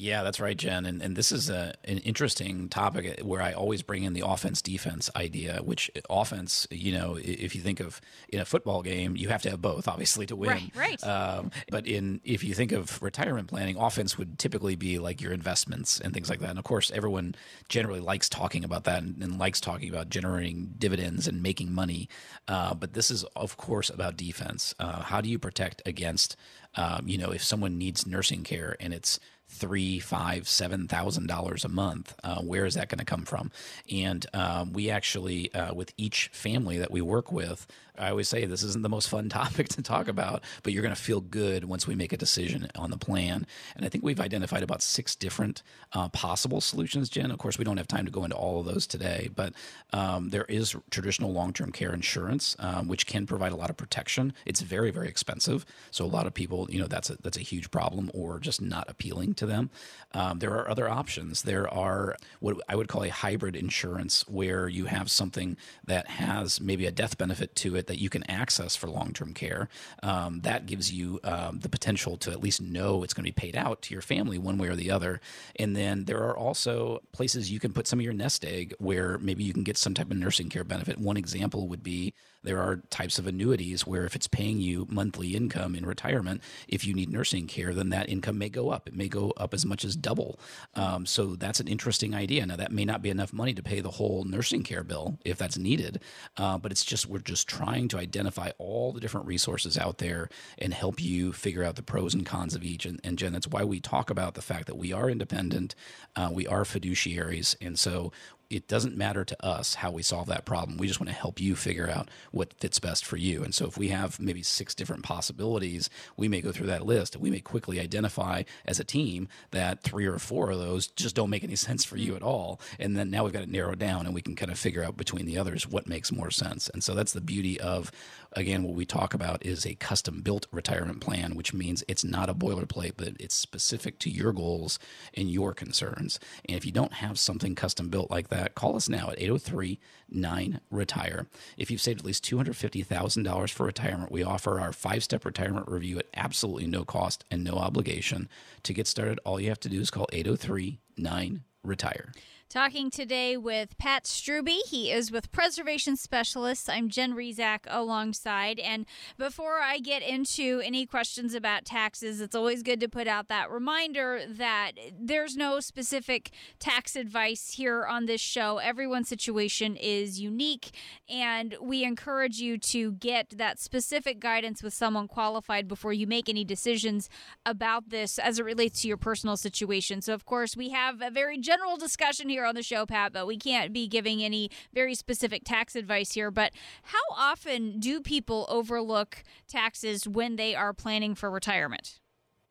[0.00, 0.86] Yeah, that's right, Jen.
[0.86, 4.62] And, and this is a, an interesting topic where I always bring in the offense
[4.62, 9.28] defense idea, which offense, you know, if you think of in a football game, you
[9.28, 10.50] have to have both, obviously, to win.
[10.50, 11.04] Right, right.
[11.04, 15.32] Um, but in if you think of retirement planning, offense would typically be like your
[15.32, 16.50] investments and things like that.
[16.50, 17.34] And of course, everyone
[17.68, 22.08] generally likes talking about that and, and likes talking about generating dividends and making money.
[22.46, 24.76] Uh, but this is, of course, about defense.
[24.78, 26.36] Uh, how do you protect against,
[26.76, 31.64] um, you know, if someone needs nursing care and it's three, five, seven thousand dollars
[31.64, 32.14] a month.
[32.22, 33.50] Uh, where is that going to come from?
[33.90, 37.66] And um, we actually, uh, with each family that we work with,
[37.98, 40.94] I always say this isn't the most fun topic to talk about, but you're going
[40.94, 43.46] to feel good once we make a decision on the plan.
[43.76, 47.30] And I think we've identified about six different uh, possible solutions, Jen.
[47.30, 49.52] Of course, we don't have time to go into all of those today, but
[49.92, 53.76] um, there is traditional long term care insurance, um, which can provide a lot of
[53.76, 54.32] protection.
[54.46, 55.64] It's very, very expensive.
[55.90, 58.60] So a lot of people, you know, that's a, that's a huge problem or just
[58.60, 59.70] not appealing to them.
[60.12, 61.42] Um, there are other options.
[61.42, 66.60] There are what I would call a hybrid insurance where you have something that has
[66.60, 69.68] maybe a death benefit to it that you can access for long term care.
[70.02, 73.32] Um, that gives you um, the potential to at least know it's going to be
[73.32, 75.20] paid out to your family one way or the other.
[75.56, 79.18] And then there are also places you can put some of your nest egg where
[79.18, 80.98] maybe you can get some type of nursing care benefit.
[80.98, 82.14] One example would be
[82.48, 86.82] there are types of annuities where if it's paying you monthly income in retirement, if
[86.86, 88.88] you need nursing care, then that income may go up.
[88.88, 90.40] It may go up as much as double.
[90.74, 92.46] Um, so that's an interesting idea.
[92.46, 95.36] Now, that may not be enough money to pay the whole nursing care bill if
[95.36, 96.00] that's needed,
[96.38, 100.30] uh, but it's just, we're just trying to identify all the different resources out there
[100.56, 102.86] and help you figure out the pros and cons of each.
[102.86, 105.74] And, and Jen, that's why we talk about the fact that we are independent,
[106.16, 107.54] uh, we are fiduciaries.
[107.60, 108.10] And so
[108.50, 110.78] it doesn't matter to us how we solve that problem.
[110.78, 113.44] We just want to help you figure out what fits best for you.
[113.44, 117.14] And so if we have maybe six different possibilities, we may go through that list.
[117.14, 121.14] And we may quickly identify as a team that three or four of those just
[121.14, 122.60] don't make any sense for you at all.
[122.78, 124.96] And then now we've got it narrowed down and we can kind of figure out
[124.96, 126.70] between the others what makes more sense.
[126.70, 127.92] And so that's the beauty of,
[128.32, 132.28] again, what we talk about is a custom built retirement plan, which means it's not
[132.28, 134.78] a boilerplate, but it's specific to your goals
[135.14, 136.20] and your concerns.
[136.46, 139.78] And if you don't have something custom built like that, call us now at 803
[140.10, 141.26] 9 Retire.
[141.56, 145.98] If you've saved at least $250,000 for retirement, we offer our five step retirement review
[145.98, 148.28] at absolutely no cost and no obligation.
[148.62, 152.12] To get started, all you have to do is call 803 9 Retire.
[152.50, 154.62] Talking today with Pat Strubbe.
[154.66, 156.66] He is with Preservation Specialists.
[156.66, 158.58] I'm Jen Rizak alongside.
[158.58, 158.86] And
[159.18, 163.50] before I get into any questions about taxes, it's always good to put out that
[163.50, 168.56] reminder that there's no specific tax advice here on this show.
[168.56, 170.70] Everyone's situation is unique,
[171.06, 176.30] and we encourage you to get that specific guidance with someone qualified before you make
[176.30, 177.10] any decisions
[177.44, 180.00] about this as it relates to your personal situation.
[180.00, 183.26] So, of course, we have a very general discussion here on the show, Pat, but
[183.26, 186.30] we can't be giving any very specific tax advice here.
[186.30, 192.00] But how often do people overlook taxes when they are planning for retirement?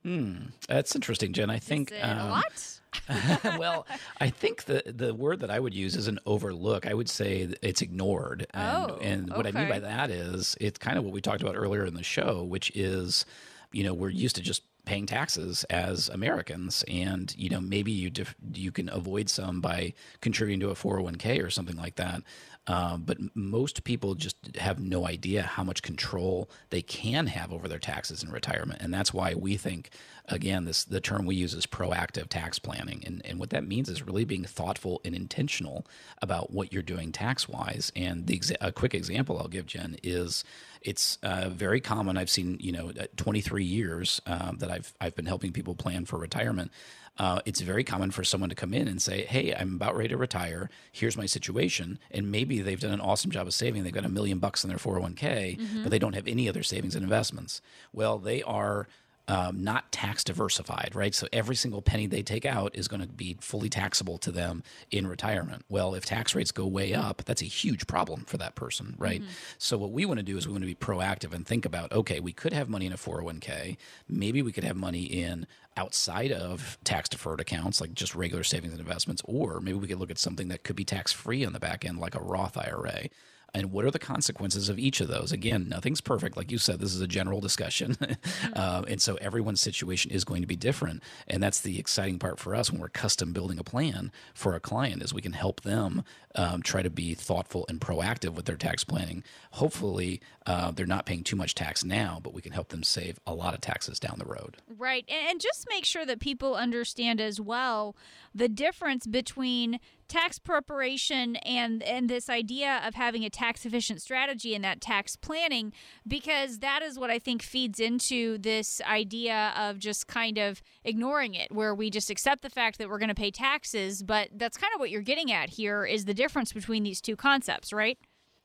[0.03, 0.35] Hmm,
[0.69, 1.49] that's interesting, Jen.
[1.49, 2.79] I think it a um, lot.
[3.59, 3.85] well,
[4.21, 6.87] I think the the word that I would use is an overlook.
[6.87, 8.47] I would say it's ignored.
[8.53, 11.41] And, Oh, and what I mean by that is it's kind of what we talked
[11.41, 13.25] about earlier in the show, which is,
[13.71, 18.09] you know, we're used to just paying taxes as Americans, and you know maybe you
[18.09, 22.23] dif- you can avoid some by contributing to a 401k or something like that.
[22.67, 27.67] Um, but most people just have no idea how much control they can have over
[27.67, 29.89] their taxes in retirement, and that's why we think,
[30.29, 33.89] again, this the term we use is proactive tax planning, and and what that means
[33.89, 35.85] is really being thoughtful and intentional
[36.21, 37.91] about what you're doing tax wise.
[37.95, 40.45] And the exa- a quick example I'll give Jen is
[40.81, 42.17] it's uh, very common.
[42.17, 46.05] I've seen you know uh, 23 years um, that I've I've been helping people plan
[46.05, 46.71] for retirement.
[47.19, 50.09] Uh, it's very common for someone to come in and say, "Hey, I'm about ready
[50.09, 50.69] to retire.
[50.91, 53.83] Here's my situation." And maybe they've done an awesome job of saving.
[53.83, 56.93] They've got a million bucks in their 401k, but they don't have any other savings
[56.95, 57.61] and investments.
[57.91, 58.87] Well, they are
[59.27, 61.13] um, not tax diversified, right?
[61.13, 64.63] So every single penny they take out is going to be fully taxable to them
[64.89, 65.65] in retirement.
[65.69, 69.21] Well, if tax rates go way up, that's a huge problem for that person, right?
[69.57, 71.91] So what we want to do is we want to be proactive and think about,
[71.91, 73.77] okay, we could have money in a 401k.
[74.07, 78.73] Maybe we could have money in outside of tax deferred accounts, like just regular savings
[78.73, 81.53] and investments, or maybe we could look at something that could be tax free on
[81.53, 83.09] the back end, like a Roth IRA.
[83.57, 85.31] And what are the consequences of each of those.
[85.31, 86.37] Again, nothing's perfect.
[86.37, 87.97] Like you said, this is a general discussion.
[88.53, 91.01] uh, and so everyone's situation is going to be different.
[91.27, 94.59] And that's the exciting part for us when we're custom building a plan for a
[94.59, 96.03] client is we can help them
[96.35, 99.23] um, try to be thoughtful and proactive with their tax planning.
[99.53, 103.19] Hopefully, uh, they're not paying too much tax now, but we can help them save
[103.25, 104.57] a lot of taxes down the road.
[104.77, 105.03] Right.
[105.09, 107.95] And just make sure that people understand as well
[108.35, 114.55] the difference between tax preparation and and this idea of having a tax efficient strategy
[114.55, 115.73] and that tax planning
[116.07, 121.33] because that is what I think feeds into this idea of just kind of ignoring
[121.33, 124.57] it where we just accept the fact that we're going to pay taxes but that's
[124.57, 127.97] kind of what you're getting at here is the difference between these two concepts right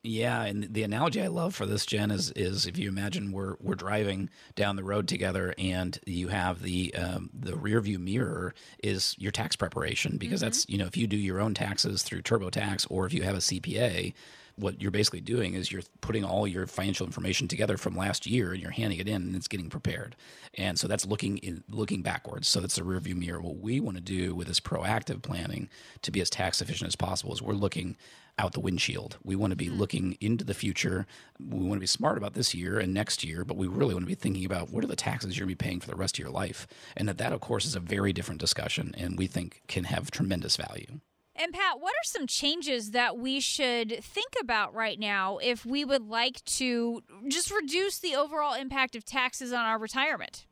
[0.04, 3.54] yeah, and the analogy I love for this, Jen, is is if you imagine we're
[3.60, 8.52] we're driving down the road together, and you have the um, the rear view mirror
[8.82, 10.46] is your tax preparation because mm-hmm.
[10.46, 13.36] that's you know if you do your own taxes through TurboTax or if you have
[13.36, 14.12] a CPA,
[14.56, 18.52] what you're basically doing is you're putting all your financial information together from last year
[18.52, 20.16] and you're handing it in and it's getting prepared.
[20.54, 22.48] And so that's looking in, looking backwards.
[22.48, 23.40] So that's a rearview mirror.
[23.40, 25.68] What we want to do with this proactive planning
[26.02, 27.96] to be as tax efficient as possible is we're looking
[28.38, 29.18] out the windshield.
[29.22, 29.78] We want to be mm-hmm.
[29.78, 31.06] looking into the future.
[31.38, 34.04] We want to be smart about this year and next year, but we really want
[34.04, 35.96] to be thinking about what are the taxes you're going to be paying for the
[35.96, 36.66] rest of your life.
[36.96, 40.10] And that that of course is a very different discussion and we think can have
[40.10, 41.00] tremendous value.
[41.34, 45.84] And Pat, what are some changes that we should think about right now if we
[45.84, 50.46] would like to just reduce the overall impact of taxes on our retirement?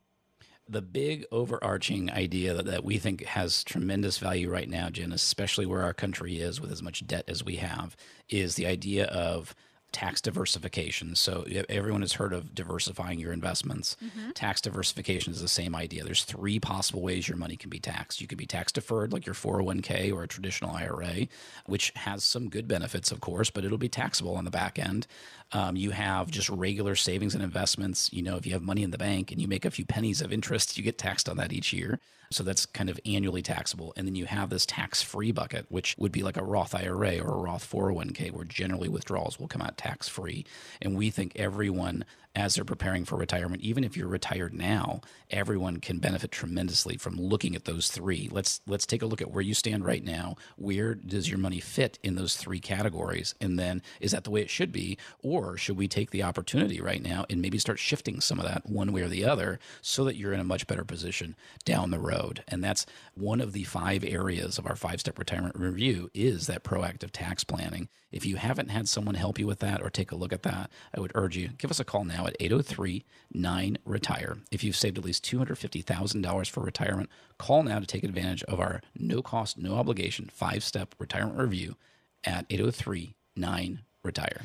[0.71, 5.67] The big overarching idea that, that we think has tremendous value right now, Jen, especially
[5.67, 7.97] where our country is with as much debt as we have,
[8.29, 9.55] is the idea of
[9.93, 11.15] tax diversification.
[11.15, 13.97] So everyone has heard of diversifying your investments.
[14.03, 14.31] Mm-hmm.
[14.33, 16.05] Tax diversification is the same idea.
[16.05, 18.21] There's three possible ways your money can be taxed.
[18.21, 21.29] You could be tax deferred like your 401k or a traditional IRA,
[21.67, 25.07] which has some good benefits of course, but it'll be taxable on the back end.
[25.53, 28.13] Um, you have just regular savings and investments.
[28.13, 30.21] You know, if you have money in the bank and you make a few pennies
[30.21, 32.01] of interest, you get taxed on that each year.
[32.33, 33.93] So that's kind of annually taxable.
[33.97, 37.19] And then you have this tax free bucket, which would be like a Roth IRA
[37.19, 40.47] or a Roth 401k, where generally withdrawals will come out tax free.
[40.81, 42.05] And we think everyone
[42.35, 43.63] as they're preparing for retirement.
[43.63, 45.01] Even if you're retired now,
[45.31, 48.29] everyone can benefit tremendously from looking at those three.
[48.31, 50.37] Let's let's take a look at where you stand right now.
[50.57, 53.35] Where does your money fit in those three categories?
[53.41, 56.81] And then is that the way it should be, or should we take the opportunity
[56.81, 60.05] right now and maybe start shifting some of that one way or the other so
[60.05, 62.45] that you're in a much better position down the road?
[62.47, 67.11] And that's one of the five areas of our five-step retirement review is that proactive
[67.11, 67.89] tax planning.
[68.13, 70.71] If you haven't had someone help you with that or take a look at that,
[70.95, 74.39] I would urge you give us a call now now at 803 9 Retire.
[74.51, 78.81] If you've saved at least $250,000 for retirement, call now to take advantage of our
[78.99, 81.77] no cost, no obligation five step retirement review
[82.25, 84.43] at 803 9 Retire.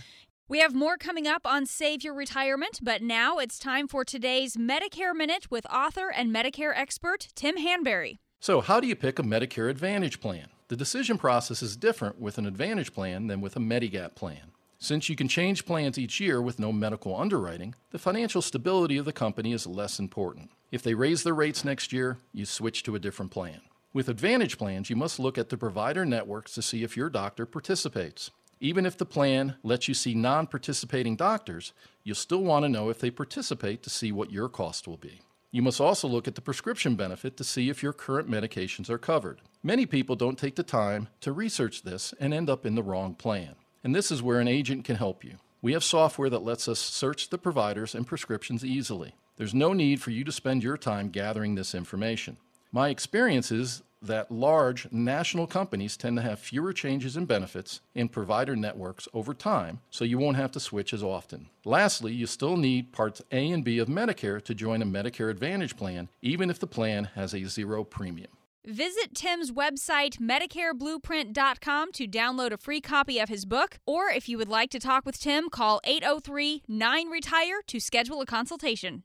[0.47, 4.55] We have more coming up on Save Your Retirement, but now it's time for today's
[4.55, 8.19] Medicare Minute with author and Medicare expert Tim Hanberry.
[8.39, 10.49] So, how do you pick a Medicare Advantage plan?
[10.67, 14.51] The decision process is different with an Advantage plan than with a Medigap plan.
[14.78, 19.05] Since you can change plans each year with no medical underwriting, the financial stability of
[19.05, 20.51] the company is less important.
[20.71, 23.61] If they raise their rates next year, you switch to a different plan.
[23.93, 27.45] With Advantage plans, you must look at the provider networks to see if your doctor
[27.45, 28.30] participates.
[28.59, 31.71] Even if the plan lets you see non participating doctors,
[32.03, 35.21] you'll still want to know if they participate to see what your cost will be.
[35.51, 38.97] You must also look at the prescription benefit to see if your current medications are
[38.97, 39.39] covered.
[39.63, 43.15] Many people don't take the time to research this and end up in the wrong
[43.15, 43.55] plan
[43.86, 45.36] and this is where an agent can help you.
[45.62, 49.14] We have software that lets us search the providers and prescriptions easily.
[49.38, 52.38] There's no need for you to spend your time gathering this information.
[52.72, 58.10] My experience is that large national companies tend to have fewer changes in benefits in
[58.10, 61.50] provider networks over time, so you won't have to switch as often.
[61.64, 65.78] Lastly, you still need Parts A and B of Medicare to join a Medicare Advantage
[65.78, 68.32] plan, even if the plan has a zero premium.
[68.66, 73.78] Visit Tim's website, MedicareBlueprint.com, to download a free copy of his book.
[73.86, 78.22] Or if you would like to talk with Tim, call 803 9 Retire to schedule
[78.22, 79.03] a consultation.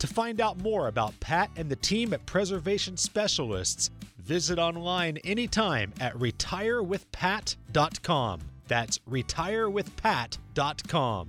[0.00, 3.90] To find out more about Pat and the team at Preservation Specialists,
[4.30, 8.40] Visit online anytime at retirewithpat.com.
[8.68, 11.28] That's retirewithpat.com.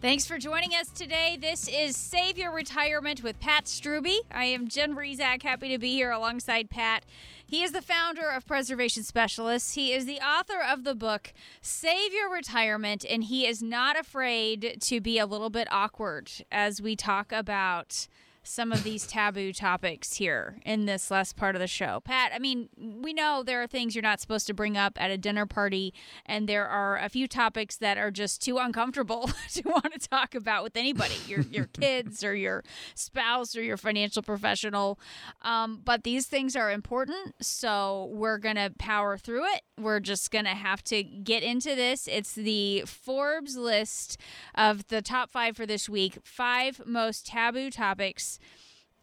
[0.00, 1.36] Thanks for joining us today.
[1.38, 4.22] This is Save Your Retirement with Pat Strubbe.
[4.30, 7.04] I am Jen Rizak, happy to be here alongside Pat.
[7.46, 9.74] He is the founder of Preservation Specialists.
[9.74, 14.78] He is the author of the book Save Your Retirement, and he is not afraid
[14.80, 18.08] to be a little bit awkward as we talk about
[18.46, 22.00] some of these taboo topics here in this last part of the show.
[22.04, 25.10] Pat, I mean, we know there are things you're not supposed to bring up at
[25.10, 25.92] a dinner party,
[26.24, 30.34] and there are a few topics that are just too uncomfortable to want to talk
[30.34, 32.62] about with anybody your, your kids or your
[32.94, 34.98] spouse or your financial professional.
[35.42, 39.62] Um, but these things are important, so we're going to power through it.
[39.78, 42.08] We're just going to have to get into this.
[42.10, 44.18] It's the Forbes list
[44.54, 48.35] of the top five for this week five most taboo topics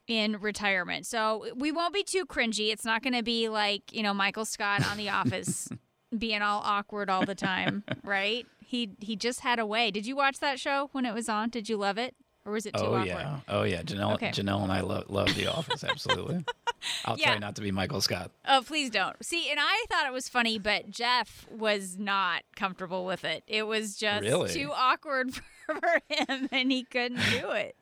[0.08, 1.06] in retirement.
[1.06, 2.72] So we won't be too cringy.
[2.72, 5.70] It's not going to be like, you know, Michael Scott on The Office
[6.18, 8.46] being all awkward all the time, right?
[8.60, 9.92] He he just had a way.
[9.92, 11.50] Did you watch that show when it was on?
[11.50, 12.16] Did you love it?
[12.46, 12.92] Or was it too awkward?
[12.92, 13.08] oh awkward?
[13.08, 13.82] yeah, oh yeah.
[13.84, 14.30] Janelle, Okay.
[14.32, 15.84] Janelle and I love love The Office.
[15.84, 16.44] Absolutely.
[17.06, 17.28] I'll Yeah.
[17.32, 18.32] try not to be Michael Scott.
[18.46, 19.16] Oh, please don't.
[19.24, 23.44] See, and I thought it was funny, but Jeff was not comfortable with it.
[23.48, 24.54] It was just Really?
[24.54, 25.34] too awkward
[25.66, 27.78] for him, and he couldn't do it.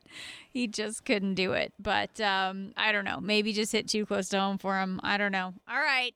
[0.48, 1.72] He just couldn't do it.
[1.80, 3.18] But um, I don't know.
[3.20, 5.00] Maybe just hit too close to home for him.
[5.02, 5.54] I don't know.
[5.68, 6.14] All right.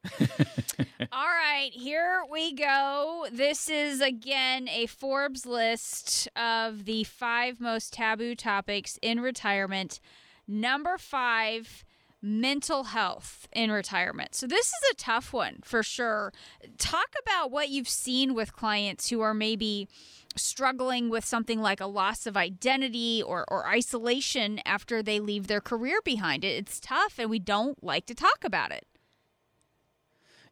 [1.12, 1.70] All right.
[1.72, 3.26] Here we go.
[3.30, 10.00] This is again a Forbes list of the five most taboo topics in retirement.
[10.48, 11.84] Number five
[12.22, 14.34] mental health in retirement.
[14.34, 16.32] So this is a tough one for sure.
[16.78, 19.88] Talk about what you've seen with clients who are maybe
[20.34, 25.60] struggling with something like a loss of identity or, or isolation after they leave their
[25.60, 26.42] career behind.
[26.44, 28.86] It- It's tough and we don't like to talk about it.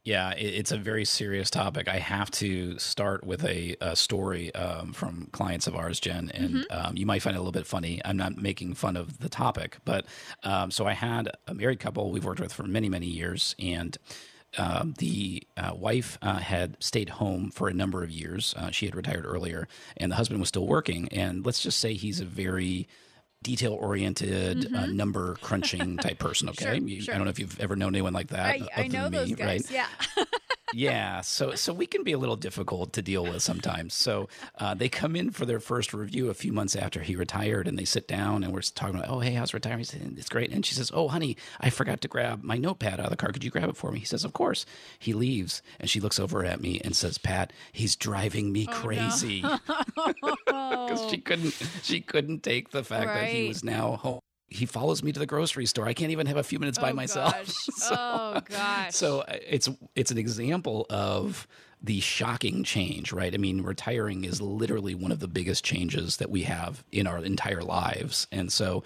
[0.04, 1.88] Yeah, it's a very serious topic.
[1.88, 6.66] I have to start with a, a story um, from clients of ours, Jen, and
[6.70, 8.02] um, you might find it a little bit funny.
[8.04, 10.04] I'm not making fun of the topic, but
[10.42, 13.96] um, so I had a married couple we've worked with for many, many years, and
[14.58, 18.54] um, the uh, wife uh, had stayed home for a number of years.
[18.58, 21.08] Uh, she had retired earlier, and the husband was still working.
[21.12, 22.88] And let's just say he's a very
[23.44, 26.48] detail oriented, uh, number crunching type person.
[26.48, 26.78] Okay, Mm-hmm.
[26.86, 27.14] Sure, You- sure.
[27.14, 28.46] I don't know if you've ever known anyone like that.
[28.46, 29.46] I, other I know than those me, guys.
[29.70, 29.70] right?
[29.70, 29.86] Yeah.
[30.72, 33.94] yeah so so we can be a little difficult to deal with sometimes.
[33.94, 37.68] So uh, they come in for their first review a few months after he retired
[37.68, 39.88] and they sit down and we're talking about oh hey how's retirement?
[39.88, 40.50] Said, it's great.
[40.52, 43.32] And she says oh honey i forgot to grab my notepad out of the car.
[43.32, 44.00] Could you grab it for me?
[44.00, 44.66] He says of course.
[44.98, 49.44] He leaves and she looks over at me and says pat he's driving me crazy.
[50.46, 55.02] Because she couldn't she couldn't take the fact that he was now home he follows
[55.02, 57.32] me to the grocery store i can't even have a few minutes by oh, myself
[57.32, 57.54] Gosh.
[57.76, 58.94] So- oh gosh.
[58.94, 61.46] so uh, it's it's an example of
[61.84, 63.34] the shocking change, right?
[63.34, 67.22] I mean, retiring is literally one of the biggest changes that we have in our
[67.22, 68.82] entire lives, and so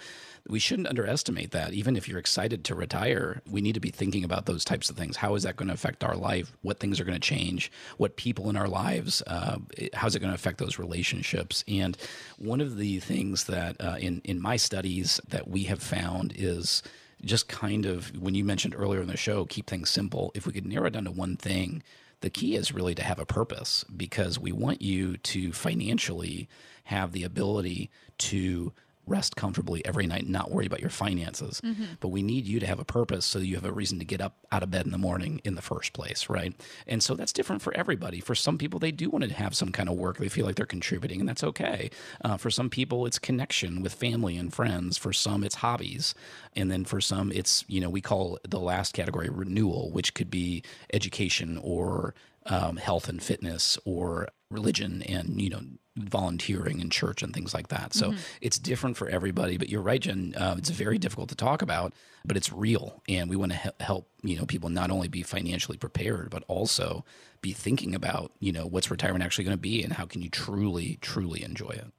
[0.49, 1.73] we shouldn't underestimate that.
[1.73, 4.97] Even if you're excited to retire, we need to be thinking about those types of
[4.97, 5.15] things.
[5.15, 6.51] How is that going to affect our life?
[6.61, 7.71] What things are going to change?
[7.97, 9.21] What people in our lives?
[9.27, 9.59] Uh,
[9.93, 11.63] how's it going to affect those relationships?
[11.67, 11.97] And
[12.37, 16.83] one of the things that uh, in in my studies that we have found is
[17.23, 20.31] just kind of when you mentioned earlier in the show, keep things simple.
[20.35, 21.83] If we could narrow it down to one thing,
[22.21, 26.49] the key is really to have a purpose because we want you to financially
[26.85, 28.73] have the ability to
[29.09, 31.61] rest comfortably every night and not worry about your finances.
[31.99, 34.21] But we need you to have a purpose so you have a reason to get
[34.21, 36.53] up out of bed in the morning in the first place, right?
[36.87, 38.19] And so that's different for everybody.
[38.21, 40.17] For some people, they do want to have some kind of work.
[40.17, 41.89] They feel like they're contributing, and that's okay.
[42.23, 44.97] Uh, for some people, it's connection with family and friends.
[44.97, 46.13] For some, it's hobbies.
[46.55, 50.29] And then for some, it's, you know, we call the last category renewal, which could
[50.29, 52.13] be education or
[52.45, 55.61] um, health and fitness or religion and, you know,
[55.95, 57.93] volunteering in church and things like that.
[57.93, 59.57] So it's different for everybody.
[59.57, 60.33] But you're right, Jen.
[60.35, 61.93] Uh, it's very difficult to talk about,
[62.25, 65.23] but it's real, and we want to he- help you know people not only be
[65.23, 67.03] financially prepared, but also
[67.41, 70.29] be thinking about you know what's retirement actually going to be and how can you
[70.29, 71.91] truly truly enjoy it.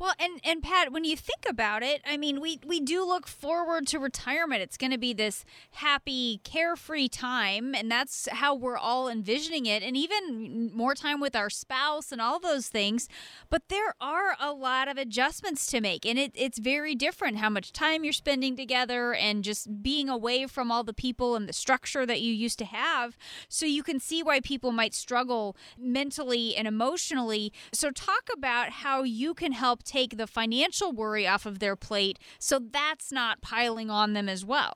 [0.00, 3.26] Well, and and Pat, when you think about it, I mean, we we do look
[3.26, 4.62] forward to retirement.
[4.62, 9.82] It's going to be this happy, carefree time, and that's how we're all envisioning it.
[9.82, 13.08] And even more time with our spouse and all those things.
[13.50, 17.50] But there are a lot of adjustments to make, and it, it's very different how
[17.50, 21.52] much time you're spending together and just being away from all the people and the
[21.52, 23.16] structure that you used to have.
[23.48, 27.52] So you can see why people might struggle mentally and emotionally.
[27.72, 32.18] So talk about how you can help take the financial worry off of their plate
[32.38, 34.74] so that's not piling on them as well.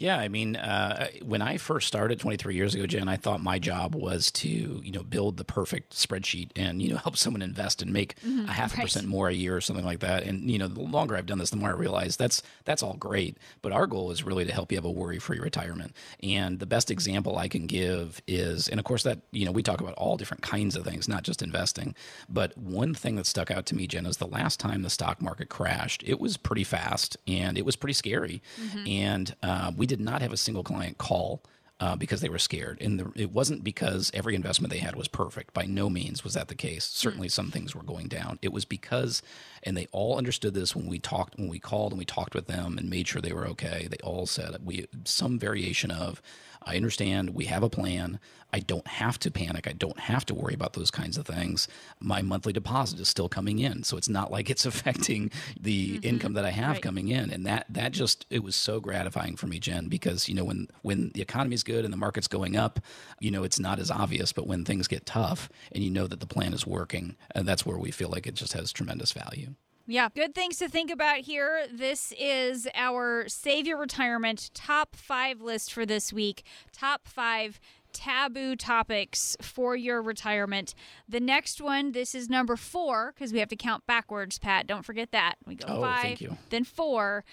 [0.00, 3.58] Yeah, I mean, uh, when I first started 23 years ago, Jen, I thought my
[3.58, 7.82] job was to, you know, build the perfect spreadsheet and, you know, help someone invest
[7.82, 8.78] and make mm-hmm, a half right.
[8.78, 10.22] a percent more a year or something like that.
[10.22, 12.94] And, you know, the longer I've done this, the more I realize that's that's all
[12.94, 13.36] great.
[13.60, 15.94] But our goal is really to help you have a worry-free retirement.
[16.22, 19.62] And the best example I can give is, and of course that, you know, we
[19.62, 21.94] talk about all different kinds of things, not just investing.
[22.26, 25.20] But one thing that stuck out to me, Jen, is the last time the stock
[25.20, 28.40] market crashed, it was pretty fast and it was pretty scary.
[28.58, 28.88] Mm-hmm.
[28.88, 31.42] And uh, we did not have a single client call
[31.80, 32.78] uh, because they were scared.
[32.80, 35.52] And the, it wasn't because every investment they had was perfect.
[35.52, 36.84] By no means was that the case.
[36.84, 37.32] Certainly, mm.
[37.32, 38.38] some things were going down.
[38.40, 39.22] It was because,
[39.62, 42.46] and they all understood this when we talked, when we called and we talked with
[42.46, 43.88] them and made sure they were okay.
[43.90, 46.22] They all said we some variation of,
[46.62, 48.20] I understand we have a plan.
[48.52, 49.66] I don't have to panic.
[49.68, 51.68] I don't have to worry about those kinds of things.
[52.00, 56.06] My monthly deposit is still coming in, so it's not like it's affecting the mm-hmm.
[56.06, 56.82] income that I have right.
[56.82, 57.30] coming in.
[57.30, 60.68] And that that just it was so gratifying for me, Jen, because you know when
[60.82, 62.80] when the economy is good and the market's going up,
[63.20, 64.32] you know it's not as obvious.
[64.32, 67.64] But when things get tough and you know that the plan is working, and that's
[67.64, 69.54] where we feel like it just has tremendous value.
[69.90, 71.66] Yeah, good things to think about here.
[71.68, 76.44] This is our Save Your Retirement top five list for this week.
[76.72, 77.58] Top five
[77.92, 80.74] taboo topics for your retirement.
[81.08, 84.68] The next one, this is number four because we have to count backwards, Pat.
[84.68, 85.34] Don't forget that.
[85.44, 87.24] We go oh, five, then four.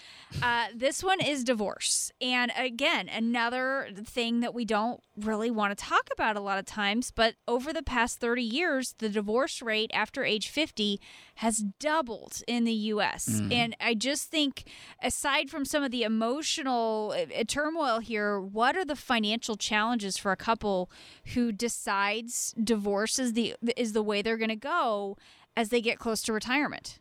[0.41, 2.11] Uh, this one is divorce.
[2.19, 6.65] And again, another thing that we don't really want to talk about a lot of
[6.65, 10.99] times, but over the past 30 years, the divorce rate after age 50
[11.37, 13.27] has doubled in the US.
[13.27, 13.53] Mm.
[13.53, 14.65] And I just think,
[15.01, 20.31] aside from some of the emotional uh, turmoil here, what are the financial challenges for
[20.31, 20.89] a couple
[21.33, 25.17] who decides divorce is the is the way they're going to go
[25.55, 26.99] as they get close to retirement.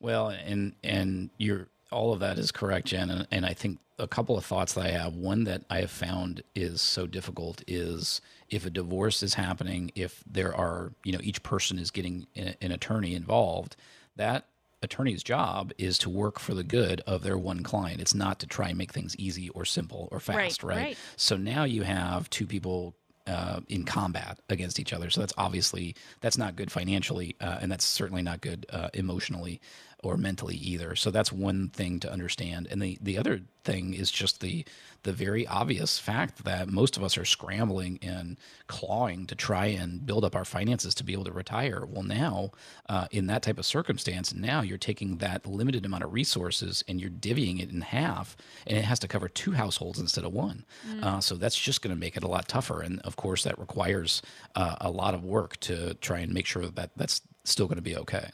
[0.00, 3.10] Well, and and you're all of that is correct, Jen.
[3.10, 5.14] And, and, I think a couple of thoughts that I have.
[5.14, 8.20] One that I have found is so difficult is
[8.50, 12.72] if a divorce is happening, if there are, you know, each person is getting an
[12.72, 13.76] attorney involved,
[14.16, 14.46] that
[14.82, 18.00] attorney's job is to work for the good of their one client.
[18.00, 20.76] It's not to try and make things easy or simple or fast, right?
[20.76, 20.84] right?
[20.84, 20.98] right.
[21.16, 22.94] So now you have two people
[23.26, 25.08] uh, in combat against each other.
[25.10, 29.60] So that's obviously that's not good financially, uh, and that's certainly not good uh, emotionally
[30.02, 30.96] or mentally either.
[30.96, 32.66] So that's one thing to understand.
[32.70, 34.64] And the the other thing is just the
[35.04, 38.36] the very obvious fact that most of us are scrambling and
[38.66, 41.84] clawing to try and build up our finances to be able to retire.
[41.84, 42.50] Well, now
[42.88, 47.00] uh, in that type of circumstance, now you're taking that limited amount of resources and
[47.00, 48.36] you're divvying it in half,
[48.66, 50.64] and it has to cover two households instead of one.
[50.88, 51.02] Mm.
[51.02, 52.80] Uh, so that's just going to make it a lot tougher.
[52.80, 54.22] And of course, that requires
[54.54, 57.82] uh, a lot of work to try and make sure that that's still going to
[57.82, 58.30] be okay.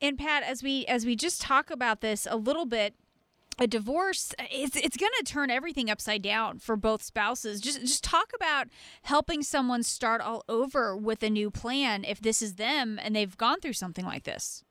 [0.00, 2.94] And Pat, as we as we just talk about this a little bit,
[3.58, 7.60] a divorce it's it's going to turn everything upside down for both spouses.
[7.60, 8.68] Just just talk about
[9.02, 13.36] helping someone start all over with a new plan if this is them and they've
[13.36, 14.64] gone through something like this.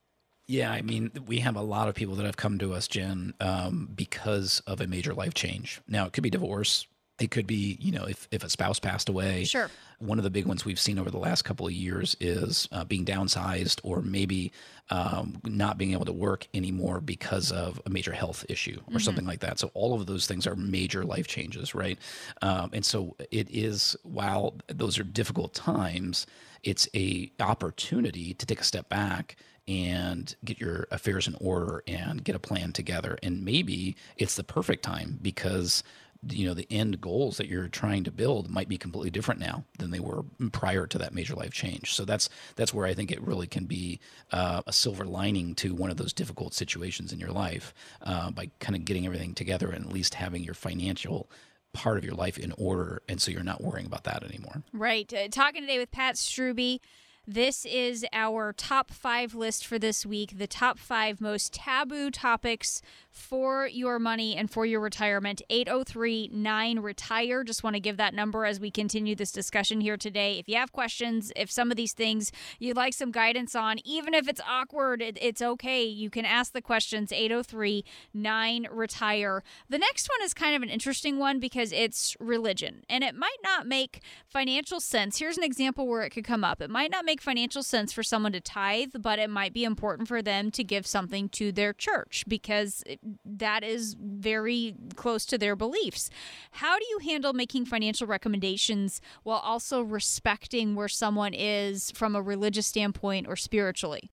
[0.48, 3.36] Yeah, I mean, we have a lot of people that have come to us, Jen,
[3.40, 5.80] um, because of a major life change.
[5.88, 6.88] Now, it could be divorce,
[7.20, 9.43] it could be, you know, if, if a spouse passed away.
[9.43, 9.70] Sure.
[9.99, 12.86] One of the big ones we've seen over the last couple of years is uh,
[12.86, 14.53] being downsized or maybe
[14.89, 18.97] um, not being able to work anymore because of a major health issue or mm-hmm.
[18.99, 19.59] something like that.
[19.59, 21.99] So all of those things are major life changes, right?
[22.41, 26.26] Um, and so it is, while those are difficult times,
[26.63, 29.36] it's a opportunity to take a step back
[29.67, 33.20] and get your affairs in order and get a plan together.
[33.22, 35.84] And maybe it's the perfect time because
[36.28, 39.63] you know the end goals that you're trying to build might be completely different now
[39.78, 41.93] than they were prior to that major life change.
[41.93, 43.99] So that's that's where i think it really can be
[44.32, 48.49] uh, a silver lining to one of those difficult situations in your life uh, by
[48.59, 51.30] kind of getting everything together and at least having your financial
[51.72, 54.63] part of your life in order and so you're not worrying about that anymore.
[54.74, 55.11] Right.
[55.13, 56.80] Uh, talking today with pat Strubbe
[57.28, 60.38] this is our top five list for this week.
[60.38, 65.41] The top five most taboo topics for your money and for your retirement.
[65.49, 67.43] 803 9 Retire.
[67.43, 70.39] Just want to give that number as we continue this discussion here today.
[70.39, 74.13] If you have questions, if some of these things you'd like some guidance on, even
[74.13, 75.84] if it's awkward, it's okay.
[75.84, 77.11] You can ask the questions.
[77.11, 79.43] 803 9 Retire.
[79.70, 83.38] The next one is kind of an interesting one because it's religion and it might
[83.43, 85.20] not make financial sense.
[85.20, 86.61] Here's an example where it could come up.
[86.61, 89.63] It might not make make financial sense for someone to tithe, but it might be
[89.63, 92.84] important for them to give something to their church because
[93.26, 96.09] that is very close to their beliefs.
[96.51, 102.22] How do you handle making financial recommendations while also respecting where someone is from a
[102.22, 104.11] religious standpoint or spiritually?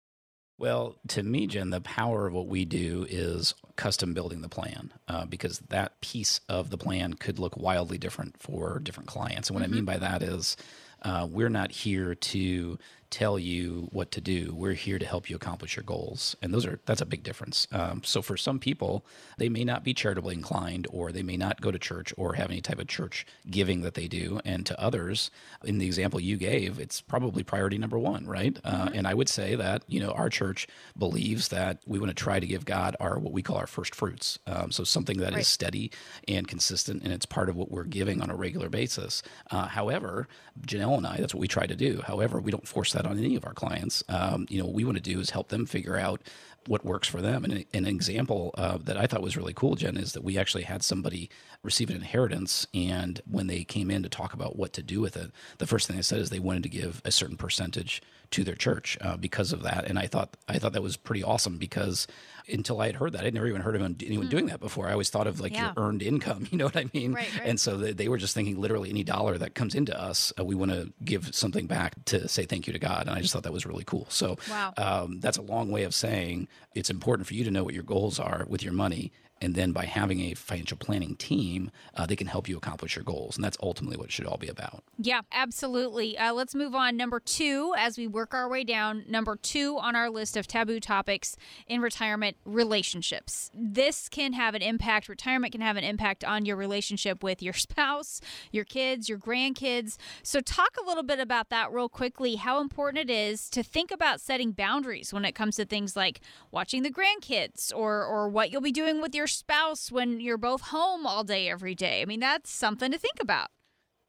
[0.59, 4.90] Well, to me, Jen, the power of what we do is custom building the plan
[5.07, 9.50] uh, because that piece of the plan could look wildly different for different clients.
[9.50, 9.74] And what mm-hmm.
[9.74, 10.57] I mean by that is
[11.03, 12.78] uh, we're not here to
[13.11, 14.54] tell you what to do.
[14.54, 17.66] We're here to help you accomplish your goals, and those are that's a big difference.
[17.72, 19.04] Um, so for some people,
[19.38, 22.50] they may not be charitably inclined, or they may not go to church or have
[22.50, 24.40] any type of church giving that they do.
[24.44, 25.30] And to others,
[25.64, 28.59] in the example you gave, it's probably priority number one, right?
[28.64, 28.94] Uh, mm-hmm.
[28.94, 30.66] And I would say that you know our church
[30.98, 33.94] believes that we want to try to give God our what we call our first
[33.94, 34.38] fruits.
[34.46, 35.40] Um, so something that right.
[35.40, 35.90] is steady
[36.28, 39.22] and consistent, and it's part of what we're giving on a regular basis.
[39.50, 40.28] Uh, however,
[40.66, 42.02] Janelle and I, that's what we try to do.
[42.07, 44.02] However, we don't force that on any of our clients.
[44.09, 46.22] Um, you know, what we want to do is help them figure out
[46.66, 47.44] what works for them.
[47.44, 50.64] And an example uh, that I thought was really cool, Jen, is that we actually
[50.64, 51.30] had somebody
[51.62, 55.16] receive an inheritance, and when they came in to talk about what to do with
[55.16, 58.45] it, the first thing they said is they wanted to give a certain percentage to
[58.45, 59.85] their church uh, because of that.
[59.87, 62.07] And I thought I thought that was pretty awesome because
[62.49, 64.31] until I had heard that, I'd never even heard of anyone mm.
[64.31, 64.89] doing that before.
[64.89, 65.72] I always thought of like yeah.
[65.77, 66.47] your earned income.
[66.57, 67.12] You know what I mean?
[67.12, 67.49] Right, right.
[67.49, 70.45] And so they, they, were just thinking literally any dollar that comes into us, uh,
[70.45, 73.09] we want to give something back to say thank you to God.
[73.09, 74.07] And I just thought that was really cool.
[74.09, 74.72] So wow.
[74.79, 77.83] um, that's a long way of saying it's important for you to know what your
[77.83, 82.16] goals are with your money and then by having a financial planning team, uh, they
[82.16, 83.37] can help you accomplish your goals.
[83.37, 84.82] And that's ultimately what it should all be about.
[84.99, 86.16] Yeah, absolutely.
[86.16, 86.97] Uh, let's move on.
[86.97, 90.80] Number two, as we work our way down, number two on our list of taboo
[90.80, 93.51] topics in retirement relationships.
[93.55, 97.53] This can have an impact, retirement can have an impact on your relationship with your
[97.66, 98.20] spouse,
[98.53, 99.97] your kids, your grandkids.
[100.22, 103.91] So, talk a little bit about that real quickly how important it is to think
[103.91, 106.20] about setting boundaries when it comes to things like
[106.51, 110.39] watching the grandkids or, or what you'll be doing with your your spouse when you're
[110.39, 112.03] both home all day every day.
[112.03, 113.49] I mean, that's something to think about.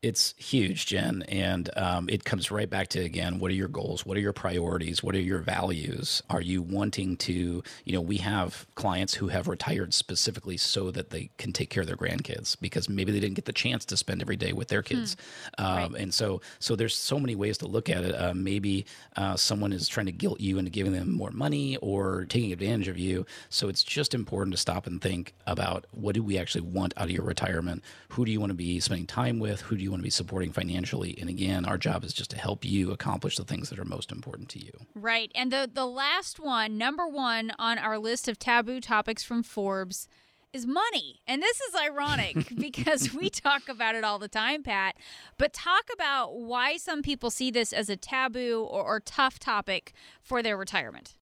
[0.03, 4.05] It's huge, Jen, and um, it comes right back to again, what are your goals?
[4.05, 5.01] What are your priorities?
[5.01, 6.21] What are your values?
[6.29, 7.63] Are you wanting to?
[7.83, 11.81] You know, we have clients who have retired specifically so that they can take care
[11.81, 14.67] of their grandkids because maybe they didn't get the chance to spend every day with
[14.67, 15.17] their kids,
[15.57, 15.65] hmm.
[15.65, 16.01] um, right.
[16.01, 18.13] and so so there's so many ways to look at it.
[18.13, 18.85] Uh, maybe
[19.15, 22.87] uh, someone is trying to guilt you into giving them more money or taking advantage
[22.87, 23.25] of you.
[23.49, 27.05] So it's just important to stop and think about what do we actually want out
[27.05, 27.83] of your retirement?
[28.09, 29.61] Who do you want to be spending time with?
[29.61, 31.17] Who do you you want to be supporting financially.
[31.19, 34.11] And again, our job is just to help you accomplish the things that are most
[34.11, 34.71] important to you.
[34.93, 35.31] Right.
[35.33, 40.07] And the the last one, number 1 on our list of taboo topics from Forbes
[40.53, 41.21] is money.
[41.27, 44.95] And this is ironic because we talk about it all the time, Pat.
[45.37, 49.93] But talk about why some people see this as a taboo or, or tough topic
[50.21, 51.16] for their retirement.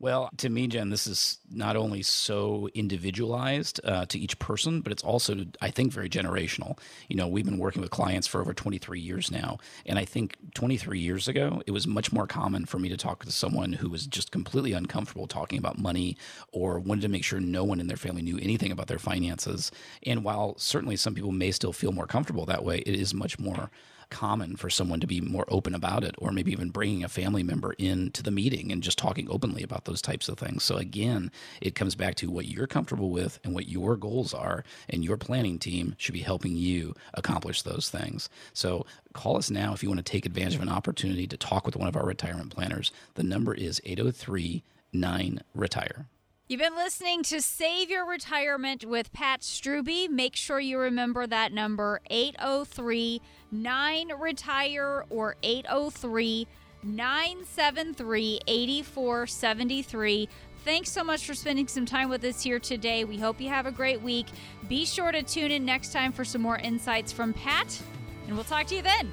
[0.00, 4.92] Well, to me, Jen, this is not only so individualized uh, to each person, but
[4.92, 6.78] it's also, I think, very generational.
[7.08, 9.58] You know, we've been working with clients for over 23 years now.
[9.84, 13.26] And I think 23 years ago, it was much more common for me to talk
[13.26, 16.16] to someone who was just completely uncomfortable talking about money
[16.50, 19.70] or wanted to make sure no one in their family knew anything about their finances.
[20.06, 23.38] And while certainly some people may still feel more comfortable that way, it is much
[23.38, 23.70] more
[24.10, 27.42] common for someone to be more open about it, or maybe even bringing a family
[27.42, 30.62] member into the meeting and just talking openly about those types of things.
[30.64, 31.30] So, again,
[31.60, 35.16] it comes back to what you're comfortable with and what your goals are, and your
[35.16, 38.28] planning team should be helping you accomplish those things.
[38.52, 41.64] So, call us now if you want to take advantage of an opportunity to talk
[41.64, 42.92] with one of our retirement planners.
[43.14, 46.06] The number is 803 9 Retire.
[46.50, 50.10] You've been listening to Save Your Retirement with Pat Strubbe.
[50.10, 53.22] Make sure you remember that number 803
[53.52, 56.48] 9 Retire or 803
[56.82, 60.28] 973 8473.
[60.64, 63.04] Thanks so much for spending some time with us here today.
[63.04, 64.26] We hope you have a great week.
[64.68, 67.80] Be sure to tune in next time for some more insights from Pat,
[68.26, 69.12] and we'll talk to you then.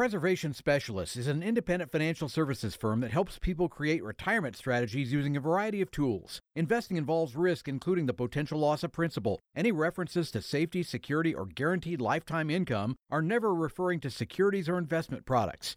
[0.00, 5.36] Preservation Specialists is an independent financial services firm that helps people create retirement strategies using
[5.36, 6.40] a variety of tools.
[6.56, 9.40] Investing involves risk, including the potential loss of principal.
[9.54, 14.78] Any references to safety, security, or guaranteed lifetime income are never referring to securities or
[14.78, 15.76] investment products.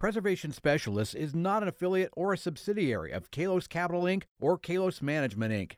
[0.00, 4.22] Preservation Specialists is not an affiliate or a subsidiary of Kalos Capital Inc.
[4.40, 5.72] or Kalos Management Inc.